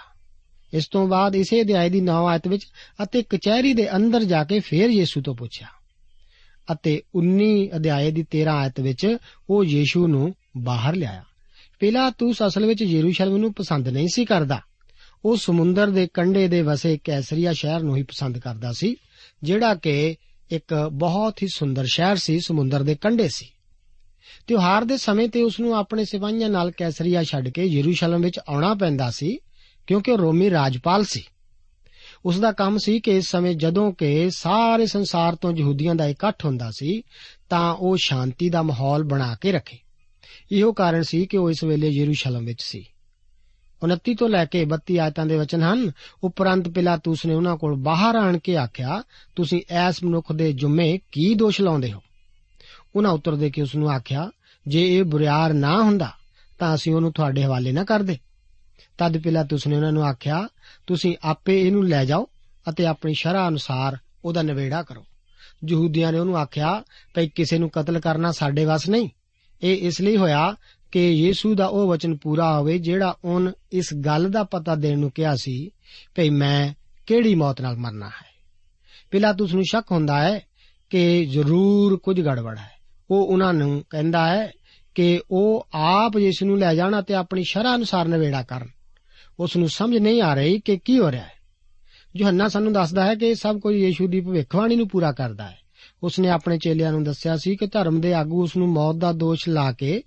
ਇਸ 0.74 0.88
ਤੋਂ 0.88 1.08
ਬਾਅਦ 1.08 1.36
ਇਸੇ 1.36 1.62
ਅਧਿਆਇ 1.62 1.90
ਦੀ 1.90 2.02
9 2.02 2.28
ਆਇਤ 2.28 2.48
ਵਿੱਚ 2.48 2.66
ਅਤੇ 3.04 3.24
ਕਚਹਿਰੀ 3.24 3.74
ਦੇ 3.74 3.96
ਅੰਦਰ 3.96 4.24
ਜਾ 4.24 4.44
ਕੇ 4.44 4.60
ਫੇਰ 4.60 4.90
ਯੀਸ਼ੂ 4.90 5.22
ਤੋਂ 5.22 5.36
ਪੁੱਛਿਆ। 5.36 5.68
ਅਤੇ 6.74 7.02
19 7.16 7.70
ਅਧਿਆਇ 7.76 8.12
ਦੀ 8.12 8.24
13 8.24 8.54
ਆਇਤ 8.54 8.80
ਵਿੱਚ 8.80 9.18
ਉਹ 9.50 9.66
ਯੀਸ਼ੂ 9.66 10.08
ਨੂੰ 10.08 10.34
ਬਾਹਰ 10.58 10.96
ਲਿਆਇਆ। 10.96 11.24
ਪਿਲਾਤੂਸ 11.80 12.38
ਅਸਲ 12.48 12.66
ਵਿੱਚ 12.66 12.82
ਯਰੂਸ਼ਲਮ 12.82 13.38
ਨੂੰ 13.38 13.54
ਪਸੰਦ 13.54 13.88
ਨਹੀਂ 13.88 14.08
ਸੀ 14.14 14.26
ਕਰਦਾ। 14.26 14.62
ਉਹ 15.26 15.38
ਸਮੁੰਦਰ 15.38 15.88
ਦੇ 15.88 16.08
ਕੰਢੇ 16.14 16.48
ਦੇ 16.48 16.62
ਵਸੇ 16.62 17.00
ਕੈਸਰੀਆ 17.04 17.54
ਸ਼ਹਿਰ 17.54 17.80
ਨੂੰ 17.80 17.98
ਹੀ 17.98 18.04
ਪਸੰਦ 18.04 18.38
ਕਰਦਾ 18.38 18.74
ਸੀ, 18.74 18.96
ਜਿਹੜਾ 19.44 19.76
ਕਿ 19.76 20.16
ਇੱਕ 20.52 20.90
ਬਹੁਤ 20.94 21.44
ਹੀ 21.44 21.48
ਸੁੰਦਰ 21.48 21.86
ਸ਼ਹਿਰ 21.86 22.16
ਸੀ, 22.16 22.40
ਸਮੁੰਦਰ 22.40 22.84
ਦੇ 22.84 22.96
ਕੰਢੇ 22.96 23.28
ਸੀ। 23.28 23.50
ਤਿਉਹਾਰ 24.48 24.86
ਦੇ 24.86 24.98
ਸਮੇਂ 24.98 25.30
ਤੇ 25.30 25.42
ਉਸ 25.42 25.60
ਨੂੰ 25.60 25.76
ਆਪਣੇ 25.76 26.06
ਸਿਪਾਹੀਆਂ 26.06 26.50
ਨਾਲ 26.50 26.72
ਕੈਸਰੀਆ 26.72 27.24
ਛੱਡ 27.24 27.50
ਕੇ 27.50 27.64
ਯਰੂਸ਼ਲਮ 27.64 28.22
ਵਿੱਚ 28.22 28.40
ਆਉਣਾ 28.50 28.74
ਪੈਂਦਾ 28.74 29.12
ਸੀ, 29.12 29.38
ਕਿਉਂਕਿ 29.88 30.12
ਉਹ 30.12 30.18
ਰੋਮੀ 30.18 30.50
ਰਾਜਪਾਲ 30.50 31.04
ਸੀ। 31.04 31.24
ਉਸ 32.26 32.40
ਦਾ 32.40 32.52
ਕੰਮ 32.52 32.78
ਸੀ 32.78 33.00
ਕਿ 33.00 33.12
ਇਸ 33.12 33.32
ਸਮੇਂ 33.32 33.56
ਜਦੋਂ 33.56 33.92
ਕਿ 33.92 34.30
ਸਾਰੇ 34.30 34.86
ਸੰਸਾਰ 34.86 35.36
ਤੋਂ 35.36 35.54
ਯਹੂਦੀਆਂ 35.58 35.96
ਦਾ 35.96 36.06
ਇਕੱਠ 36.06 36.46
ਹੁੰਦਾ 36.46 36.72
ਸੀ, 36.72 37.04
ਤਾਂ 37.50 37.74
ਉਹ 37.74 37.98
ਸ਼ਾਂਤੀ 37.98 38.50
ਦਾ 38.50 38.62
ਮਾਹੌਲ 38.62 39.04
ਬਣਾ 39.04 39.36
ਕੇ 39.42 39.52
ਰੱਖੇ। 39.52 39.83
ਇਹੋ 40.52 40.74
ਕਾਰਨ 40.74 41.04
ਸੀ 41.04 41.26
ਕਿ 41.26 41.38
ਉਹ 41.38 41.52
ਇਸ 41.52 41.64
ਵੇਲੇ 41.64 41.90
ਯਰੂਸ਼ਲਮ 41.90 42.46
ਵਿੱਚ 42.46 42.64
ਸੀ। 42.64 42.86
29 43.84 44.16
ਤੋਂ 44.16 44.30
ਲੈ 44.30 44.46
ਕੇ 44.46 44.66
32 44.66 45.00
ਆਇਤਾਂ 45.00 45.26
ਦੇ 45.26 45.38
ਵਚਨ 45.38 45.62
ਹਨ, 45.62 45.92
ਉਪਰੰਤ 46.24 46.70
ਪਿਲਾਤੂਸ 46.70 47.26
ਨੇ 47.26 47.34
ਉਹਨਾਂ 47.34 47.58
ਕੋਲ 47.58 47.76
ਬਾਹਰ 47.76 48.16
ਆਣ 48.16 48.38
ਕੇ 48.38 48.58
ਆਖਿਆ, 48.58 49.04
ਤੁਸੀਂ 49.36 49.62
ਐਸ 49.70 50.04
ਮਨੁੱਖ 50.04 50.32
ਦੇ 50.32 50.54
ਜੁਮੇ 50.54 51.00
ਕੀ 51.12 51.34
ਦੋਸ਼ 51.34 51.62
ਲਾਉਂਦੇ 51.62 51.92
ਹੋ? 51.92 52.02
ਉਹਨਾਂ 52.96 53.12
ਉੱਤਰ 53.12 53.36
ਦੇ 53.36 53.50
ਕੇ 53.50 53.62
ਉਸ 53.62 53.76
ਨੂੰ 53.76 53.92
ਆਖਿਆ, 53.92 54.32
ਜੇ 54.68 54.98
ਇਹ 54.98 55.04
ਬੁਰਿਆਰ 55.04 55.54
ਨਾ 55.54 55.84
ਹੁੰਦਾ, 55.84 56.12
ਤਾਂ 56.60 56.76
ਅਸੀਂ 56.76 56.96
ਉਹਨੂੰ 56.96 57.14
ਤੁਹਾਡੇ 57.14 57.44
ਹਵਾਲੇ 57.44 57.72
ਨਾ 57.72 57.84
ਕਰਦੇ। 57.84 58.18
ਤਦ 58.98 59.18
ਪਿਲਾਤੂਸ 59.18 59.68
ਨੇ 59.68 59.76
ਉਹਨਾਂ 59.76 59.92
ਨੂੰ 59.92 60.04
ਆਖਿਆ, 60.04 60.48
ਤੁਸੀਂ 60.88 61.16
ਆਪੇ 61.24 61.68
ਇਹਨੂੰ 61.68 61.88
ਲੈ 61.88 62.06
ਜਾਓ 62.06 62.28
ਅਤੇ 62.70 62.86
ਆਪਣੀ 62.86 63.14
ਸ਼ਰ੍ਹਾ 63.14 63.48
ਅਨੁਸਾਰ 63.48 63.98
ਉਹਦਾ 64.26 64.42
ਨਿਵੇੜਾ 64.42 64.84
ਕਰੋ। 64.84 65.06
ਯਹੂਦੀਆਂ 65.70 66.12
ਨੇ 66.12 66.20
ਉਹਨੂੰ 66.20 66.38
ਆਖਿਆ, 66.38 66.84
ਭਈ 67.14 67.28
ਕਿਸੇ 67.28 67.58
ਨੂੰ 67.58 67.70
ਕਤਲ 67.70 68.00
ਕਰਨਾ 68.00 68.32
ਸਾਡੇ 68.32 68.66
ਵੱਸ 68.66 68.90
ਨਹੀਂ 68.90 69.10
ਇਹ 69.64 69.78
ਇਸ 69.78 70.02
ਲਈ 70.02 70.18
ਹੋਇਆ 70.18 70.56
ਕਿ 70.92 71.10
ਯੀਸ਼ੂ 71.10 71.56
ਦਾ 71.56 71.66
ਉਹ 71.66 71.88
ਵਚਨ 71.88 72.18
ਪੂਰਾ 72.18 72.58
ਹੋਵੇ 72.58 72.78
ਜਿਹੜਾ 72.78 73.18
ਉਹਨ 73.24 73.52
ਇਸ 73.72 73.94
ਗੱਲ 73.94 74.30
ਦਾ 74.30 74.44
ਪਤਾ 74.44 74.76
ਦੇਣ 74.76 75.00
ਨੂੰ 75.00 75.12
ਕਿਹਾ 75.12 75.36
ਸੀ, 75.36 75.72
ਭਈ 76.16 76.30
ਮੈਂ 76.30 76.74
ਕਿਹੜੀ 77.08 77.36
ਮੌਤ 77.36 77.62
ਨਾਲ 77.62 77.78
ਮਰਨਾ 77.78 78.08
ਹੈ। 78.08 78.34
ਪਿਲਾਤੂਸ 79.12 79.54
ਨੂੰ 79.54 79.64
ਸ਼ੱਕ 79.64 79.92
ਹੁੰਦਾ 79.92 80.22
ਹੈ 80.22 80.42
ਕਿ 80.90 81.26
ਜ਼ਰੂਰ 81.26 81.98
ਕੁਝ 81.98 82.22
ਗੜਬੜ 82.22 82.58
ਹੈ। 82.58 82.72
ਉਹ 83.12 83.28
ਉਹਨਾਂ 83.28 83.54
ਨੂੰ 83.54 83.84
ਕਹਿੰਦਾ 83.90 84.28
ਹੈ 84.28 84.52
ਕਿ 84.96 85.22
ਉਹ 85.32 85.68
ਆਪ 85.74 86.20
ਜਿਸ 86.20 86.44
ਨੂੰ 86.44 86.58
ਲੈ 86.58 86.76
ਜਾਣ 86.76 87.00
ਅਤੇ 87.00 87.14
ਆਪਣੀ 87.14 87.44
ਸ਼ਰ੍ਹਾ 87.44 87.76
ਅਨੁਸਾਰ 87.76 88.08
ਨਵੇੜਾ 88.08 88.44
ਕਰਨ। 88.44 88.68
ਉਸ 89.40 89.58
ਨੂੰ 89.58 89.70
ਸਮਝ 89.70 89.98
ਨਹੀਂ 89.98 90.22
ਆ 90.22 90.34
ਰਹੀ 90.34 90.60
ਕਿ 90.60 90.78
ਕੀ 90.78 91.00
ਹੋ 91.00 91.12
ਰਿਹਾ 91.12 91.24
ਹੈ। 91.24 91.34
ਯੋਹੰਨਾ 92.16 92.48
ਸਾਨੂੰ 92.48 92.74
ਦੱਸਦਾ 92.74 93.06
ਹੈ 93.06 93.16
ਕਿ 93.16 93.28
ਇਹ 93.28 93.36
ਸਭ 93.36 93.60
ਕੁਝ 93.60 93.76
ਯੀਸ਼ੂ 93.76 94.08
ਦੀ 94.08 94.22
ਭਵਿੱਖਬਾਣੀ 94.22 94.76
ਨੂੰ 94.76 94.88
ਪੂਰਾ 94.88 95.12
ਕਰਦਾ 95.12 95.44
ਹੈ। 95.44 95.63
ਉਸ 96.04 96.20
ਨੇ 96.20 96.30
ਆਪਣੇ 96.30 96.58
ਚੇਲਿਆਂ 96.58 96.92
ਨੂੰ 96.92 97.04
ਦੱਸਿਆ 97.04 97.38
ਸੀ 97.38 97.56
ਕਿ 97.56 97.68
ਧਰਮ 97.68 98.02
ਦੇ 98.02 98.14
ਆਗੂ 98.14 98.44
ਉਸ 98.44 98.58
ਨੂੰ 98.58 98.68
ਮੌਤ 98.68 98.96
ਦਾ 98.96 99.12
ਦੋਸ਼ 99.12 99.50
ਲਾ 99.50 99.72
ਕੇ 99.72 100.04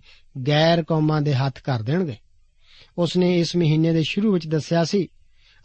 ਗੈਰ 0.49 0.83
ਕੌਮਾਂ 0.83 1.23
ਦੇ 1.23 1.35
ਹੱਥ 1.35 1.63
ਕਰ 1.63 1.83
ਦੇਣਗੇ। 1.83 2.17
ਉਸ 2.99 3.17
ਨੇ 3.17 3.41
ਇਸ 3.41 3.57
ਮਹੀਨੇ 3.57 3.93
ਦੇ 3.93 4.03
ਸ਼ੁਰੂ 4.03 4.33
ਵਿੱਚ 4.33 4.47
ਦੱਸਿਆ 4.47 4.85
ਸੀ 4.85 5.09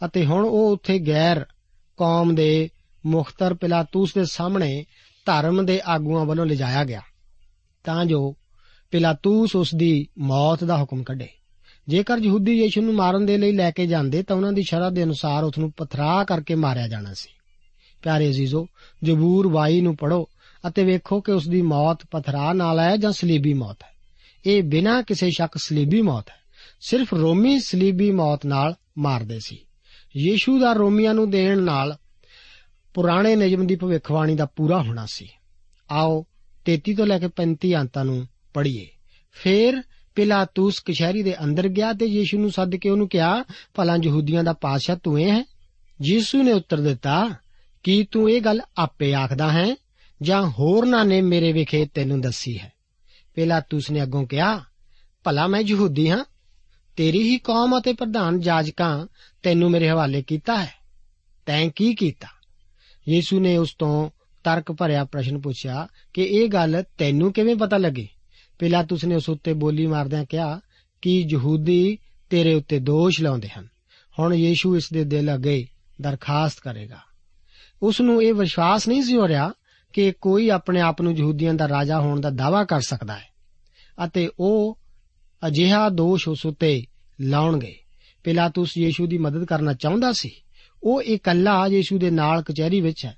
ਅਤੇ 0.04 0.26
ਹੁਣ 0.26 0.44
ਉਹ 0.44 0.72
ਉੱਥੇ 0.72 0.98
ਗੈਰ 0.98 1.46
ਕੌਮ 1.96 2.34
ਦੇ 2.34 2.68
ਮੁਖਤਰ 3.06 3.54
ਪਿਲਾਤੂਸ 3.54 4.14
ਦੇ 4.14 4.24
ਸਾਹਮਣੇ 4.24 4.84
ਧਰਮ 5.26 5.66
ਦੇ 5.66 5.80
ਆਗੂਆਂ 5.84 6.24
ਵੱਲੋਂ 6.24 6.46
ਲਿਜਾਇਆ 6.46 6.84
ਗਿਆ। 6.84 7.00
ਤਾਂ 7.84 8.04
ਜੋ 8.04 8.36
ਪਿਲਾਤੂਸ 8.90 9.56
ਉਸ 9.56 9.74
ਦੀ 9.74 10.06
ਮੌਤ 10.18 10.64
ਦਾ 10.64 10.76
ਹੁਕਮ 10.76 11.02
ਕੱਢੇ। 11.02 11.28
ਜੇਕਰ 11.88 12.18
ਯਹੂਦੀ 12.18 12.62
ਯੀਸ਼ੂ 12.62 12.82
ਨੂੰ 12.82 12.94
ਮਾਰਨ 12.94 13.26
ਦੇ 13.26 13.38
ਲਈ 13.38 13.52
ਲੈ 13.52 13.70
ਕੇ 13.70 13.86
ਜਾਂਦੇ 13.86 14.22
ਤਾਂ 14.22 14.36
ਉਹਨਾਂ 14.36 14.52
ਦੀ 14.52 14.62
ਸ਼ਰ੍ਹਾ 14.62 14.90
ਦੇ 14.90 15.02
ਅਨੁਸਾਰ 15.02 15.44
ਉਸ 15.44 15.58
ਨੂੰ 15.58 15.72
ਪਥਰਾ 15.72 16.24
ਕਰਕੇ 16.24 16.54
ਮਾਰਿਆ 16.54 16.88
ਜਾਣਾ 16.88 17.14
ਸੀ। 17.14 17.28
ਪਿਆਰੇ 18.02 18.28
ਅਜ਼ੀਜ਼ੋ, 18.28 18.66
ਜ਼ਬੂਰ 19.04 19.48
22 19.48 19.80
ਨੂੰ 19.80 19.96
ਪੜੋ 19.96 20.28
ਅਤੇ 20.68 20.84
ਵੇਖੋ 20.84 21.20
ਕਿ 21.20 21.32
ਉਸ 21.32 21.48
ਦੀ 21.48 21.62
ਮੌਤ 21.62 21.98
ਪਥਰਾ 22.10 22.52
ਨਾਲ 22.52 22.80
ਹੈ 22.80 22.96
ਜਾਂ 22.96 23.12
ਸਲੀਬੀ 23.12 23.54
ਮੌਤ 23.54 23.76
ਹੈ। 23.82 23.92
ਇਹ 24.46 24.62
ਬਿਨਾਂ 24.62 25.02
ਕਿਸੇ 25.02 25.30
ਸ਼ੱਕ 25.30 25.56
ਸਲੀਬੀ 25.56 26.02
ਮੌਤ 26.02 26.28
ਹੈ। 26.28 26.42
ਸਿਰਫ 26.80 27.14
ਰੋਮੀ 27.14 27.60
ਸਲੀਬੀ 27.60 28.10
ਮੌਤ 28.10 28.46
ਨਾਲ 28.46 28.74
ਮਾਰਦੇ 28.98 29.38
ਸੀ। 29.46 29.58
ਯੀਸ਼ੂ 30.16 30.60
ਦਾ 30.60 30.72
ਰੋਮੀਆਂ 30.72 31.14
ਨੂੰ 31.14 31.30
ਦੇਣ 31.30 31.58
ਨਾਲ 31.58 31.96
ਪੁਰਾਣੇ 32.94 33.36
ਨਿਯਮ 33.36 33.66
ਦੀ 33.66 33.76
ਭਵਿੱਖਬਾਣੀ 33.76 34.34
ਦਾ 34.34 34.46
ਪੂਰਾ 34.46 34.82
ਹੋਣਾ 34.82 35.06
ਸੀ। 35.06 35.28
ਆਓ 35.90 36.26
33 36.64 36.94
ਤੋਂ 36.94 37.06
ਲੈ 37.06 37.18
ਕੇ 37.18 37.28
35 37.28 37.74
ਅੰਤਾਂ 37.74 38.04
ਨੂੰ 38.04 38.28
ਪੜ੍ਹੀਏ। 38.54 38.86
ਫਿਰ 39.32 39.82
ਪਿਲਾਤੂਸ 40.14 40.80
ਕਚਹਿਰੀ 40.80 41.22
ਦੇ 41.22 41.44
ਅੰਦਰ 41.44 41.68
ਗਿਆ 41.68 41.92
ਤੇ 41.92 42.06
ਯੀਸ਼ੂ 42.06 42.38
ਨੂੰ 42.38 42.50
ਸੱਦ 42.50 42.76
ਕੇ 42.76 42.90
ਉਹਨੂੰ 42.90 43.08
ਕਿਹਾ, 43.08 43.44
ਭਲਾ 43.74 43.98
ਯਹੂਦੀਆਂ 44.02 44.44
ਦਾ 44.44 44.52
ਪਾਦਸ਼ਾਹ 44.52 44.96
ਤੂੰ 44.96 45.18
ਹੈ? 45.18 45.44
ਯੀਸ਼ੂ 46.02 46.42
ਨੇ 46.42 46.52
ਉੱਤਰ 46.52 46.80
ਦਿੱਤਾ, 46.80 47.30
ਕੀ 47.82 48.06
ਤੂੰ 48.10 48.30
ਇਹ 48.30 48.40
ਗੱਲ 48.40 48.60
ਆਪੇ 48.76 49.14
ਆਖਦਾ 49.14 49.52
ਹੈ? 49.52 49.76
ਜਾਂ 50.22 50.42
ਹੋਰਨਾਂ 50.42 51.04
ਨੇ 51.04 51.20
ਮੇਰੇ 51.20 51.52
ਵਿਖੇ 51.52 51.86
ਤੈਨੂੰ 51.94 52.20
ਦੱਸੀ 52.20 52.58
ਹੈ। 52.58 52.72
ਪਿਲਾਤੂਸ 53.34 53.90
ਨੇ 53.90 54.02
ਅੱਗੋਂ 54.02 54.26
ਕਿਹਾ, 54.26 54.64
ਭਲਾ 55.24 55.46
ਮੈਂ 55.46 55.60
ਯਹੂਦੀ 55.60 56.10
ਹਾਂ, 56.10 56.24
ਤੇਰੀ 56.96 57.22
ਹੀ 57.22 57.38
ਕੌਮ 57.38 57.78
ਅਤੇ 57.78 57.92
ਪ੍ਰਧਾਨ 57.92 58.40
ਜਾਜਕਾਂ 58.40 59.06
ਤੈਨੂੰ 59.42 59.70
ਮੇਰੇ 59.70 59.90
ਹਵਾਲੇ 59.90 60.22
ਕੀਤਾ 60.22 60.64
ਹੈ। 60.64 60.72
ਤੈਂ 61.46 61.70
ਕੀ 61.76 61.94
ਕੀਤਾ? 61.94 62.28
ਯੀਸ਼ੂ 63.08 63.40
ਨੇ 63.40 63.56
ਉਸ 63.56 63.74
ਤੋਂ 63.78 64.10
ਤਰਕ 64.44 64.72
ਭਰਿਆ 64.72 65.04
ਪ੍ਰਸ਼ਨ 65.04 65.40
ਪੁੱਛਿਆ 65.40 65.88
ਕਿ 66.14 66.22
ਇਹ 66.24 66.48
ਗੱਲ 66.48 66.84
ਤੈਨੂੰ 66.98 67.32
ਕਿਵੇਂ 67.32 67.56
ਪਤਾ 67.56 67.76
ਲੱਗੀ? 67.76 68.08
ਪਿਲਾਤੂਸ 68.58 69.04
ਨੇ 69.04 69.14
ਉਸ 69.14 69.28
ਉੱਤੇ 69.28 69.52
ਬੋਲੀ 69.52 69.86
ਮਾਰਦਿਆਂ 69.86 70.24
ਕਿਹਾ, 70.24 70.60
ਕਿ 71.02 71.26
ਯਹੂਦੀ 71.30 71.98
ਤੇਰੇ 72.30 72.54
ਉੱਤੇ 72.54 72.78
ਦੋਸ਼ 72.78 73.20
ਲਾਉਂਦੇ 73.20 73.48
ਹਨ? 73.48 73.68
ਹੁਣ 74.18 74.34
ਯੀਸ਼ੂ 74.34 74.76
ਇਸ 74.76 74.92
ਦੇ 74.92 75.04
ਦਿਲ 75.04 75.34
ਅੱਗੇ 75.34 75.66
ਦਰਖਾਸਤ 76.00 76.60
ਕਰੇਗਾ। 76.60 76.98
ਉਸ 77.82 78.00
ਨੂੰ 78.00 78.22
ਇਹ 78.22 78.34
ਵਿਸ਼ਵਾਸ 78.34 78.88
ਨਹੀਂ 78.88 79.02
ਸੀ 79.02 79.16
ਹੋ 79.16 79.28
ਰਿਹਾ 79.28 79.52
ਕਿ 79.92 80.12
ਕੋਈ 80.12 80.48
ਆਪਣੇ 80.48 80.80
ਆਪ 80.80 81.02
ਨੂੰ 81.02 81.12
ਯਹੂਦੀਆਂ 81.12 81.54
ਦਾ 81.54 81.68
ਰਾਜਾ 81.68 82.00
ਹੋਣ 82.00 82.20
ਦਾ 82.20 82.30
ਦਾਅਵਾ 82.30 82.64
ਕਰ 82.64 82.80
ਸਕਦਾ 82.80 83.14
ਹੈ। 83.14 83.32
ਅਤੇ 84.04 84.30
ਉਹ 84.40 84.78
ਅਜਿਹਾ 85.46 85.88
ਦੋਸ਼ 85.88 86.28
ਉਸ 86.28 86.46
ਉੱਤੇ 86.46 86.84
ਲਾਉਣਗੇ। 87.20 87.78
ਪਿਲਾਤੂਸ 88.24 88.78
ਯੀਸ਼ੂ 88.78 89.06
ਦੀ 89.06 89.18
ਮਦਦ 89.18 89.44
ਕਰਨਾ 89.44 89.72
ਚਾਹੁੰਦਾ 89.72 90.12
ਸੀ। 90.12 90.30
ਉਹ 90.82 91.02
ਇਕੱਲਾ 91.02 91.66
ਯੀਸ਼ੂ 91.66 91.98
ਦੇ 91.98 92.10
ਨਾਲ 92.10 92.42
ਕਚਹਿਰੀ 92.42 92.80
ਵਿੱਚ 92.80 93.04
ਹੈ 93.04 93.16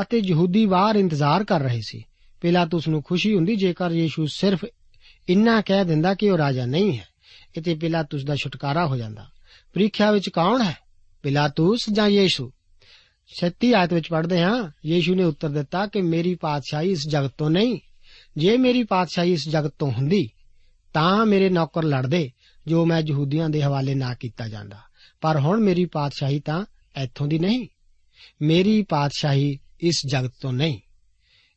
ਅਤੇ 0.00 0.18
ਯਹੂਦੀ 0.24 0.66
ਬਾਹਰ 0.66 0.96
ਇੰਤਜ਼ਾਰ 0.96 1.44
ਕਰ 1.44 1.60
ਰਹੇ 1.60 1.80
ਸੀ। 1.80 2.04
ਪਿਲਾਤੂਸ 2.40 2.88
ਨੂੰ 2.88 3.02
ਖੁਸ਼ੀ 3.02 3.34
ਹੁੰਦੀ 3.34 3.56
ਜੇਕਰ 3.56 3.90
ਯੀਸ਼ੂ 3.90 4.26
ਸਿਰਫ 4.26 4.64
ਇੰਨਾ 5.28 5.60
ਕਹਿ 5.60 5.84
ਦਿੰਦਾ 5.84 6.14
ਕਿ 6.14 6.30
ਉਹ 6.30 6.38
ਰਾਜਾ 6.38 6.66
ਨਹੀਂ 6.66 6.98
ਹੈ 6.98 7.08
ਇਤੇ 7.56 7.74
ਪਿਲਾਤੂਸ 7.74 8.24
ਦਾ 8.24 8.36
ਛੁਟਕਾਰਾ 8.36 8.86
ਹੋ 8.86 8.96
ਜਾਂਦਾ। 8.96 9.26
ਪ੍ਰੀਖਿਆ 9.74 10.10
ਵਿੱਚ 10.10 10.28
ਕੌਣ 10.28 10.62
ਹੈ? 10.62 10.76
ਪਿਲਾਤੂਸ 11.22 11.86
ਜਾਂ 11.92 12.08
ਯੀਸ਼ੂ? 12.08 12.52
36 13.26 13.72
ਆਇਤ 13.74 13.92
ਵਿੱਚ 13.92 14.08
ਪੜ੍ਹਦੇ 14.08 14.42
ਹਾਂ, 14.42 14.70
ਯੀਸ਼ੂ 14.86 15.14
ਨੇ 15.14 15.24
ਉੱਤਰ 15.24 15.48
ਦਿੱਤਾ 15.48 15.86
ਕਿ 15.86 16.02
ਮੇਰੀ 16.02 16.34
ਪਾਤਸ਼ਾਹੀ 16.34 16.90
ਇਸ 16.90 17.08
ਜਗਤ 17.08 17.30
ਤੋਂ 17.38 17.50
ਨਹੀਂ। 17.50 17.80
ਜੇ 18.36 18.56
ਮੇਰੀ 18.56 18.82
ਪਾਤਸ਼ਾਹੀ 18.82 19.32
ਇਸ 19.32 19.48
ਜਗਤ 19.48 19.74
ਤੋਂ 19.78 19.92
ਹੁੰਦੀ, 19.92 20.30
ਤਾਂ 20.92 21.26
ਮੇਰੇ 21.26 21.48
ਨੌਕਰ 21.48 21.84
ਲੜਦੇ, 21.84 22.30
ਜੋ 22.66 22.86
ਮੈਂ 22.86 23.02
ਯਹੂਦੀਆਂ 23.08 23.50
ਦੇ 23.50 23.62
ਹਵਾਲੇ 23.62 23.94
ਨਾ 23.94 24.14
ਕੀਤਾ 24.14 24.48
ਜਾਂਦਾ। 24.48 24.76
ਪਰ 25.20 25.38
ਹੁਣ 25.38 25.60
ਮੇਰੀ 25.60 25.84
ਪਾਤਸ਼ਾਹੀ 25.84 26.40
ਤਾਂ 26.40 26.64
ਇੱਥੋਂ 27.02 27.26
ਦੀ 27.26 27.38
ਨਹੀਂ। 27.38 27.68
ਮੇਰੀ 28.42 28.82
ਪਾਤਸ਼ਾਹੀ 28.82 29.58
ਇਸ 29.80 30.02
ਜਗਤ 30.10 30.32
ਤੋਂ 30.40 30.52
ਨਹੀਂ। 30.52 30.80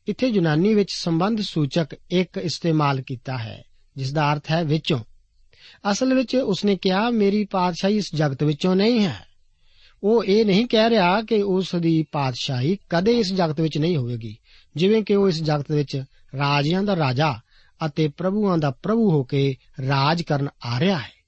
ਇੱਥੇ 0.08 0.26
ਯੂਨਾਨੀ 0.26 0.74
ਵਿੱਚ 0.74 0.92
ਸੰਬੰਧ 0.92 1.40
ਸੂਚਕ 1.40 1.86
ਇੱਕ 2.10 2.36
ਇਸਤੇਮਾਲ 2.36 3.00
ਕੀਤਾ 3.00 3.38
ਹੈ 3.38 3.64
ਜਿਸ 3.96 4.12
ਦਾ 4.12 4.32
ਅਰਥ 4.32 4.50
ਹੈ 4.50 4.64
ਵਿੱਚੋਂ। 4.64 4.98
ਅਸਲ 5.90 6.14
ਵਿੱਚ 6.14 6.36
ਉਸਨੇ 6.36 6.76
ਕਿਹਾ, 6.76 7.10
ਮੇਰੀ 7.10 7.44
ਪਾਤਸ਼ਾਹੀ 7.44 7.96
ਇਸ 7.96 8.10
ਜਗਤ 8.14 8.42
ਵਿੱਚੋਂ 8.42 8.76
ਨਹੀਂ 8.76 9.00
ਹੈ। 9.04 9.29
ਉਹ 10.02 10.24
ਇਹ 10.24 10.44
ਨਹੀਂ 10.44 10.66
ਕਹਿ 10.66 10.90
ਰਿਹਾ 10.90 11.22
ਕਿ 11.22 11.42
ਉਸ 11.42 11.76
ਦੀ 11.76 12.04
ਪਾਤਸ਼ਾਹੀ 12.12 12.78
ਕਦੇ 12.90 13.12
ਇਸ 13.12 13.32
ਜਗਤ 13.32 13.60
ਵਿੱਚ 13.60 13.78
ਨਹੀਂ 13.78 13.96
ਹੋਵੇਗੀ। 13.96 14.36
ਜਿਵੇਂ 14.76 15.02
ਕਿ 15.02 15.14
ਉਹ 15.14 15.28
ਇਸ 15.28 15.42
ਜਗਤ 15.42 15.72
ਵਿੱਚ 15.72 16.04
ਰਾਜਿਆਂ 16.38 16.82
ਦਾ 16.82 16.96
ਰਾਜਾ 16.96 17.34
ਅਤੇ 17.86 18.08
ਪ੍ਰਭੂਆਂ 18.08 18.58
ਦਾ 18.58 18.70
ਪ੍ਰਭੂ 18.70 19.10
ਹੋ 19.10 19.22
ਕੇ 19.22 19.56
ਰਾਜ 19.88 20.22
ਕਰਨ 20.22 20.48
ਆ 20.66 20.80
ਰਿਹਾ 20.80 20.98
ਹੈ। 20.98 21.20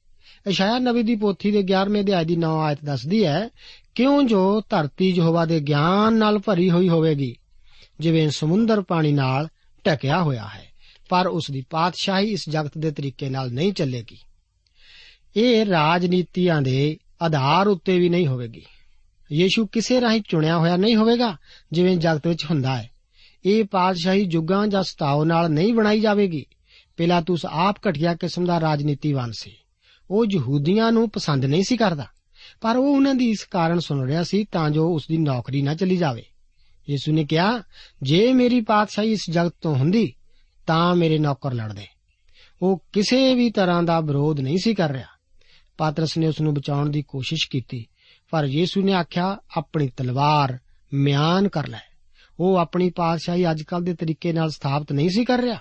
ਇਸ਼ਾਇਆ 0.46 0.78
ਨਬੀ 0.78 1.02
ਦੀ 1.02 1.16
ਪੋਥੀ 1.16 1.50
ਦੇ 1.50 1.62
11ਵੇਂ 1.62 2.02
ਅਧਿਆਇ 2.02 2.24
ਦੀ 2.24 2.36
9 2.36 2.60
ਆਇਤ 2.60 2.78
ਦੱਸਦੀ 2.84 3.24
ਹੈ, 3.24 3.48
ਕਿਉਂ 3.94 4.22
ਜੋ 4.22 4.60
ਧਰਤੀ 4.60 5.10
ਯਹੋਵਾ 5.10 5.44
ਦੇ 5.44 5.60
ਗਿਆਨ 5.60 6.14
ਨਾਲ 6.14 6.38
ਭਰੀ 6.38 6.70
ਹੋਈ 6.70 6.88
ਹੋਵੇਗੀ, 6.88 7.36
ਜਿਵੇਂ 8.00 8.30
ਸਮੁੰਦਰ 8.30 8.80
ਪਾਣੀ 8.80 9.12
ਨਾਲ 9.12 9.48
ਢਕਿਆ 9.86 10.22
ਹੋਇਆ 10.22 10.48
ਹੈ, 10.54 10.64
ਪਰ 11.08 11.26
ਉਸ 11.26 11.46
ਦੀ 11.50 11.64
ਪਾਤਸ਼ਾਹੀ 11.70 12.26
ਇਸ 12.26 12.48
ਜਗਤ 12.48 12.78
ਦੇ 12.78 12.90
ਤਰੀਕੇ 12.90 13.28
ਨਾਲ 13.28 13.52
ਨਹੀਂ 13.52 13.72
ਚੱਲੇਗੀ। 13.72 14.18
ਇਹ 15.36 15.66
ਰਾਜਨੀਤੀਆਂ 15.66 16.62
ਦੇ 16.62 16.96
ਆਧਾਰ 17.22 17.68
ਉੱਤੇ 17.68 17.98
ਵੀ 17.98 18.08
ਨਹੀਂ 18.08 18.26
ਹੋਵੇਗੀ। 18.26 18.62
ਯੀਸ਼ੂ 19.32 19.66
ਕਿਸੇ 19.66 20.00
ਰਾਹੀਂ 20.00 20.22
ਚੁਣਿਆ 20.28 20.58
ਹੋਇਆ 20.58 20.76
ਨਹੀਂ 20.76 20.96
ਹੋਵੇਗਾ, 20.96 21.36
ਜਿਵੇਂ 21.72 21.96
ਜਗਤ 21.96 22.26
ਵਿੱਚ 22.26 22.44
ਹੁੰਦਾ 22.44 22.76
ਹੈ। 22.76 22.90
ਇਹ 23.44 23.64
ਪਾਤਸ਼ਾਹੀ 23.64 24.24
ਜੁਗਾਂ 24.24 24.66
ਜਾਂ 24.66 24.82
ਸਤਾਓ 24.82 25.24
ਨਾਲ 25.24 25.50
ਨਹੀਂ 25.50 25.74
ਬਣਾਈ 25.74 26.00
ਜਾਵੇਗੀ। 26.00 26.46
ਪਿਲਾਤੂਸ 26.96 27.46
ਆਪ 27.46 27.76
ਘਟਿਆ 27.88 28.14
ਕਿਸਮ 28.14 28.44
ਦਾ 28.44 28.60
ਰਾਜਨੀਤੀਵਾਨ 28.60 29.32
ਸੀ। 29.32 29.52
ਉਹ 30.10 30.26
ਯਹੂਦੀਆਂ 30.32 30.92
ਨੂੰ 30.92 31.10
ਪਸੰਦ 31.10 31.44
ਨਹੀਂ 31.44 31.62
ਸੀ 31.62 31.76
ਕਰਦਾ। 31.76 32.06
ਪਰ 32.60 32.76
ਉਹ 32.76 32.96
ਉਹਨਾਂ 32.96 33.14
ਦੀ 33.14 33.30
ਇਸ 33.30 33.44
ਕਾਰਨ 33.44 33.78
ਸੁਣ 33.78 34.06
ਰਿਹਾ 34.06 34.22
ਸੀ 34.22 34.44
ਤਾਂ 34.44 34.70
ਜੋ 34.70 34.94
ਉਸ 34.94 35.06
ਦੀ 35.08 35.16
ਨੌਕਰੀ 35.16 35.62
ਨਾ 35.62 35.74
ਚਲੀ 35.74 35.96
ਜਾਵੇ। 35.96 36.22
ਯਿਸੂ 36.90 37.12
ਨੇ 37.12 37.24
ਕਿਹਾ, 37.24 37.62
ਜੇ 38.02 38.32
ਮੇਰੀ 38.32 38.60
ਪਾਤਸ਼ਾਹੀ 38.60 39.12
ਇਸ 39.12 39.20
ਜਗਤ 39.30 39.54
ਤੋਂ 39.60 39.74
ਹੁੰਦੀ, 39.74 40.14
ਤਾਂ 40.66 40.94
ਮੇਰੇ 40.94 41.18
ਨੌਕਰ 41.18 41.52
ਲੜਦੇ। 41.52 41.86
ਉਹ 42.62 42.84
ਕਿਸੇ 42.92 43.34
ਵੀ 43.34 43.50
ਤਰ੍ਹਾਂ 43.50 43.82
ਦਾ 43.82 44.00
ਵਿਰੋਧ 44.00 44.40
ਨਹੀਂ 44.40 44.58
ਸੀ 44.58 44.74
ਕਰ 44.74 44.90
ਰਿਹਾ। 44.90 45.11
ਪਾਤਰਸ 45.82 46.18
ਨੇ 46.18 46.26
ਉਸ 46.26 46.40
ਨੂੰ 46.40 46.54
ਬਚਾਉਣ 46.54 46.90
ਦੀ 46.90 47.02
ਕੋਸ਼ਿਸ਼ 47.02 47.48
ਕੀਤੀ, 47.50 47.86
ਪਰ 48.30 48.44
ਯੀਸ਼ੂ 48.44 48.82
ਨੇ 48.82 48.92
ਆਖਿਆ, 48.92 49.38
ਆਪਣੀ 49.56 49.88
ਤਲਵਾਰ 49.88 50.58
ਮਿਆਨ 50.92 51.48
ਕਰ 51.48 51.68
ਲੈ। 51.68 51.80
ਉਹ 52.40 52.56
ਆਪਣੀ 52.56 52.90
ਪਾਤਸ਼ਾਹੀ 52.90 53.50
ਅੱਜਕੱਲ 53.50 53.82
ਦੇ 53.82 53.94
ਤਰੀਕੇ 53.94 54.32
ਨਾਲ 54.32 54.50
ਸਥਾਪਿਤ 54.50 54.92
ਨਹੀਂ 54.92 55.10
ਸੀ 55.10 55.24
ਕਰ 55.24 55.40
ਰਿਹਾ। 55.40 55.58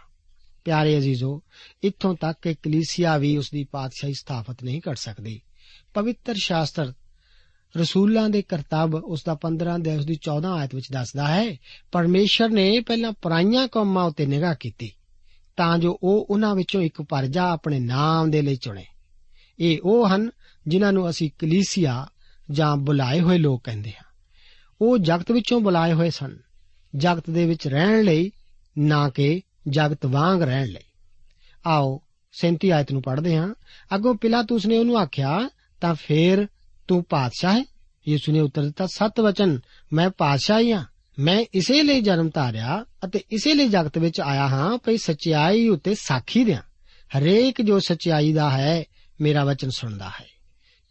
ਪਿਆਰੇ 0.65 0.97
ਅਜ਼ੀਜ਼ੋ, 0.97 1.41
ਇੱਥੋਂ 1.83 2.15
ਤੱਕ 2.15 2.39
ਕਿ 2.41 2.53
ਕਲੀਸਿਆ 2.53 3.17
ਵੀ 3.17 3.37
ਉਸ 3.37 3.49
ਦੀ 3.51 3.63
ਪਾਤਸ਼ਾਹੀ 3.63 4.13
ਸਥਾਪਿਤ 4.13 4.63
ਨਹੀਂ 4.63 4.81
ਕਰ 4.81 4.95
ਸਕਦੀ। 4.95 5.41
ਪਵਿੱਤਰ 5.93 6.35
ਸ਼ਾਸਤਰ 6.37 6.93
ਰਸੂਲਾਂ 7.77 8.29
ਦੇ 8.29 8.41
ਕਰਤੱਵ 8.41 8.95
ਉਸ 8.95 9.23
ਦਾ 9.25 9.35
15 9.35 9.79
ਦੇ 9.79 9.97
ਉਸ 9.97 10.05
ਦੀ 10.05 10.15
14 10.15 10.53
ਆਇਤ 10.53 10.75
ਵਿੱਚ 10.75 10.91
ਦੱਸਦਾ 10.91 11.27
ਹੈ, 11.27 11.55
ਪਰਮੇਸ਼ਰ 11.91 12.49
ਨੇ 12.49 12.79
ਪਹਿਲਾਂ 12.79 13.11
ਪਰਾਈਆਂ 13.11 13.67
ਕੌਮਾਂ 13.67 14.05
ਉੱਤੇ 14.05 14.25
ਨਿਗਾਹ 14.25 14.55
ਕੀਤੀ, 14.59 14.91
ਤਾਂ 15.57 15.77
ਜੋ 15.77 15.99
ਉਹ 16.03 16.27
ਉਹਨਾਂ 16.29 16.55
ਵਿੱਚੋਂ 16.55 16.81
ਇੱਕ 16.81 17.01
ਪਰਜਾ 17.01 17.49
ਆਪਣੇ 17.49 17.79
ਨਾਮ 17.79 18.31
ਦੇ 18.31 18.41
ਲਈ 18.41 18.55
ਚੁਣੇ। 18.55 18.85
ਇਹ 19.61 19.77
ਉਹ 19.83 20.09
ਹਨ 20.09 20.29
ਜਿਨ੍ਹਾਂ 20.67 20.93
ਨੂੰ 20.93 21.09
ਅਸੀਂ 21.09 21.31
ਕਲੀਸਿਆ 21.39 22.07
ਜਾਂ 22.51 22.77
ਬੁਲਾਏ 22.77 23.19
ਹੋਏ 23.19 23.37
ਲੋਕ 23.37 23.63
ਕਹਿੰਦੇ 23.63 23.89
ਹਾਂ। 23.89 24.03
ਉਹ 24.81 24.97
ਜਗਤ 24.97 25.31
ਵਿੱਚੋਂ 25.31 25.61
ਬੁਲਾਏ 25.61 25.93
ਹੋਏ 25.93 26.09
ਸਨ। 26.09 26.37
ਜਗਤ 26.95 27.29
ਦੇ 27.29 27.45
ਵਿੱਚ 27.45 27.67
ਰਹਿਣ 27.67 28.03
ਲਈ, 28.03 28.31
ਨਾ 28.77 29.09
ਕਿ 29.09 29.41
ਜਗਤ 29.69 30.05
ਵਾਂਗ 30.05 30.41
ਰਹਿਣ 30.41 30.67
ਲਈ। 30.67 30.83
ਆਓ 31.65 32.01
37 32.31 32.71
ਆਇਤ 32.71 32.91
ਨੂੰ 32.91 33.01
ਪੜ੍ਹਦੇ 33.01 33.35
ਹਾਂ। 33.35 33.53
ਅੱਗੋਂ 33.95 34.15
ਪਿਲਾਤੂਸ 34.15 34.65
ਨੇ 34.65 34.77
ਉਹਨੂੰ 34.77 34.97
ਆਖਿਆ, 34.97 35.49
ਤਾਂ 35.81 35.95
ਫੇਰ 35.95 36.47
ਤੂੰ 36.87 37.03
ਪਾਤਸ਼ਾਹ 37.03 37.59
ਹੈ? 37.59 37.65
ਯਿਸੂ 38.07 38.31
ਨੇ 38.31 38.39
ਉੱਤਰ 38.39 38.63
ਦਿੱਤਾ, 38.63 38.87
ਸਤ 38.87 39.19
ਵਚਨ, 39.19 39.59
ਮੈਂ 39.93 40.09
ਪਾਤਸ਼ਾਹ 40.09 40.59
ਹੀ। 40.59 40.71
ਹਾਂ 40.71 40.85
ਮੈਂ 41.19 41.45
ਇਸੇ 41.53 41.83
ਲਈ 41.83 42.01
ਜਨਮ 42.01 42.29
ਧਾਰਿਆ 42.33 42.85
ਅਤੇ 43.05 43.23
ਇਸੇ 43.31 43.53
ਲਈ 43.53 43.67
ਜਗਤ 43.67 43.97
ਵਿੱਚ 43.97 44.21
ਆਇਆ 44.21 44.47
ਹਾਂ, 44.47 44.77
ਭਈ 44.77 44.97
ਸਚਾਈ 44.97 45.67
ਉੱਤੇ 45.67 45.95
ਸਾਖੀ 45.95 46.43
ਦਿਆਂ। 46.43 46.61
ਹਰੇਕ 47.17 47.61
ਜੋ 47.61 47.79
ਸਚਾਈ 47.79 48.33
ਦਾ 48.33 48.49
ਹੈ 48.49 48.83
ਮੇਰਾ 49.21 49.45
ਵਚਨ 49.45 49.69
ਸੁਣਦਾ 49.69 50.09
ਹੈ। 50.09 50.25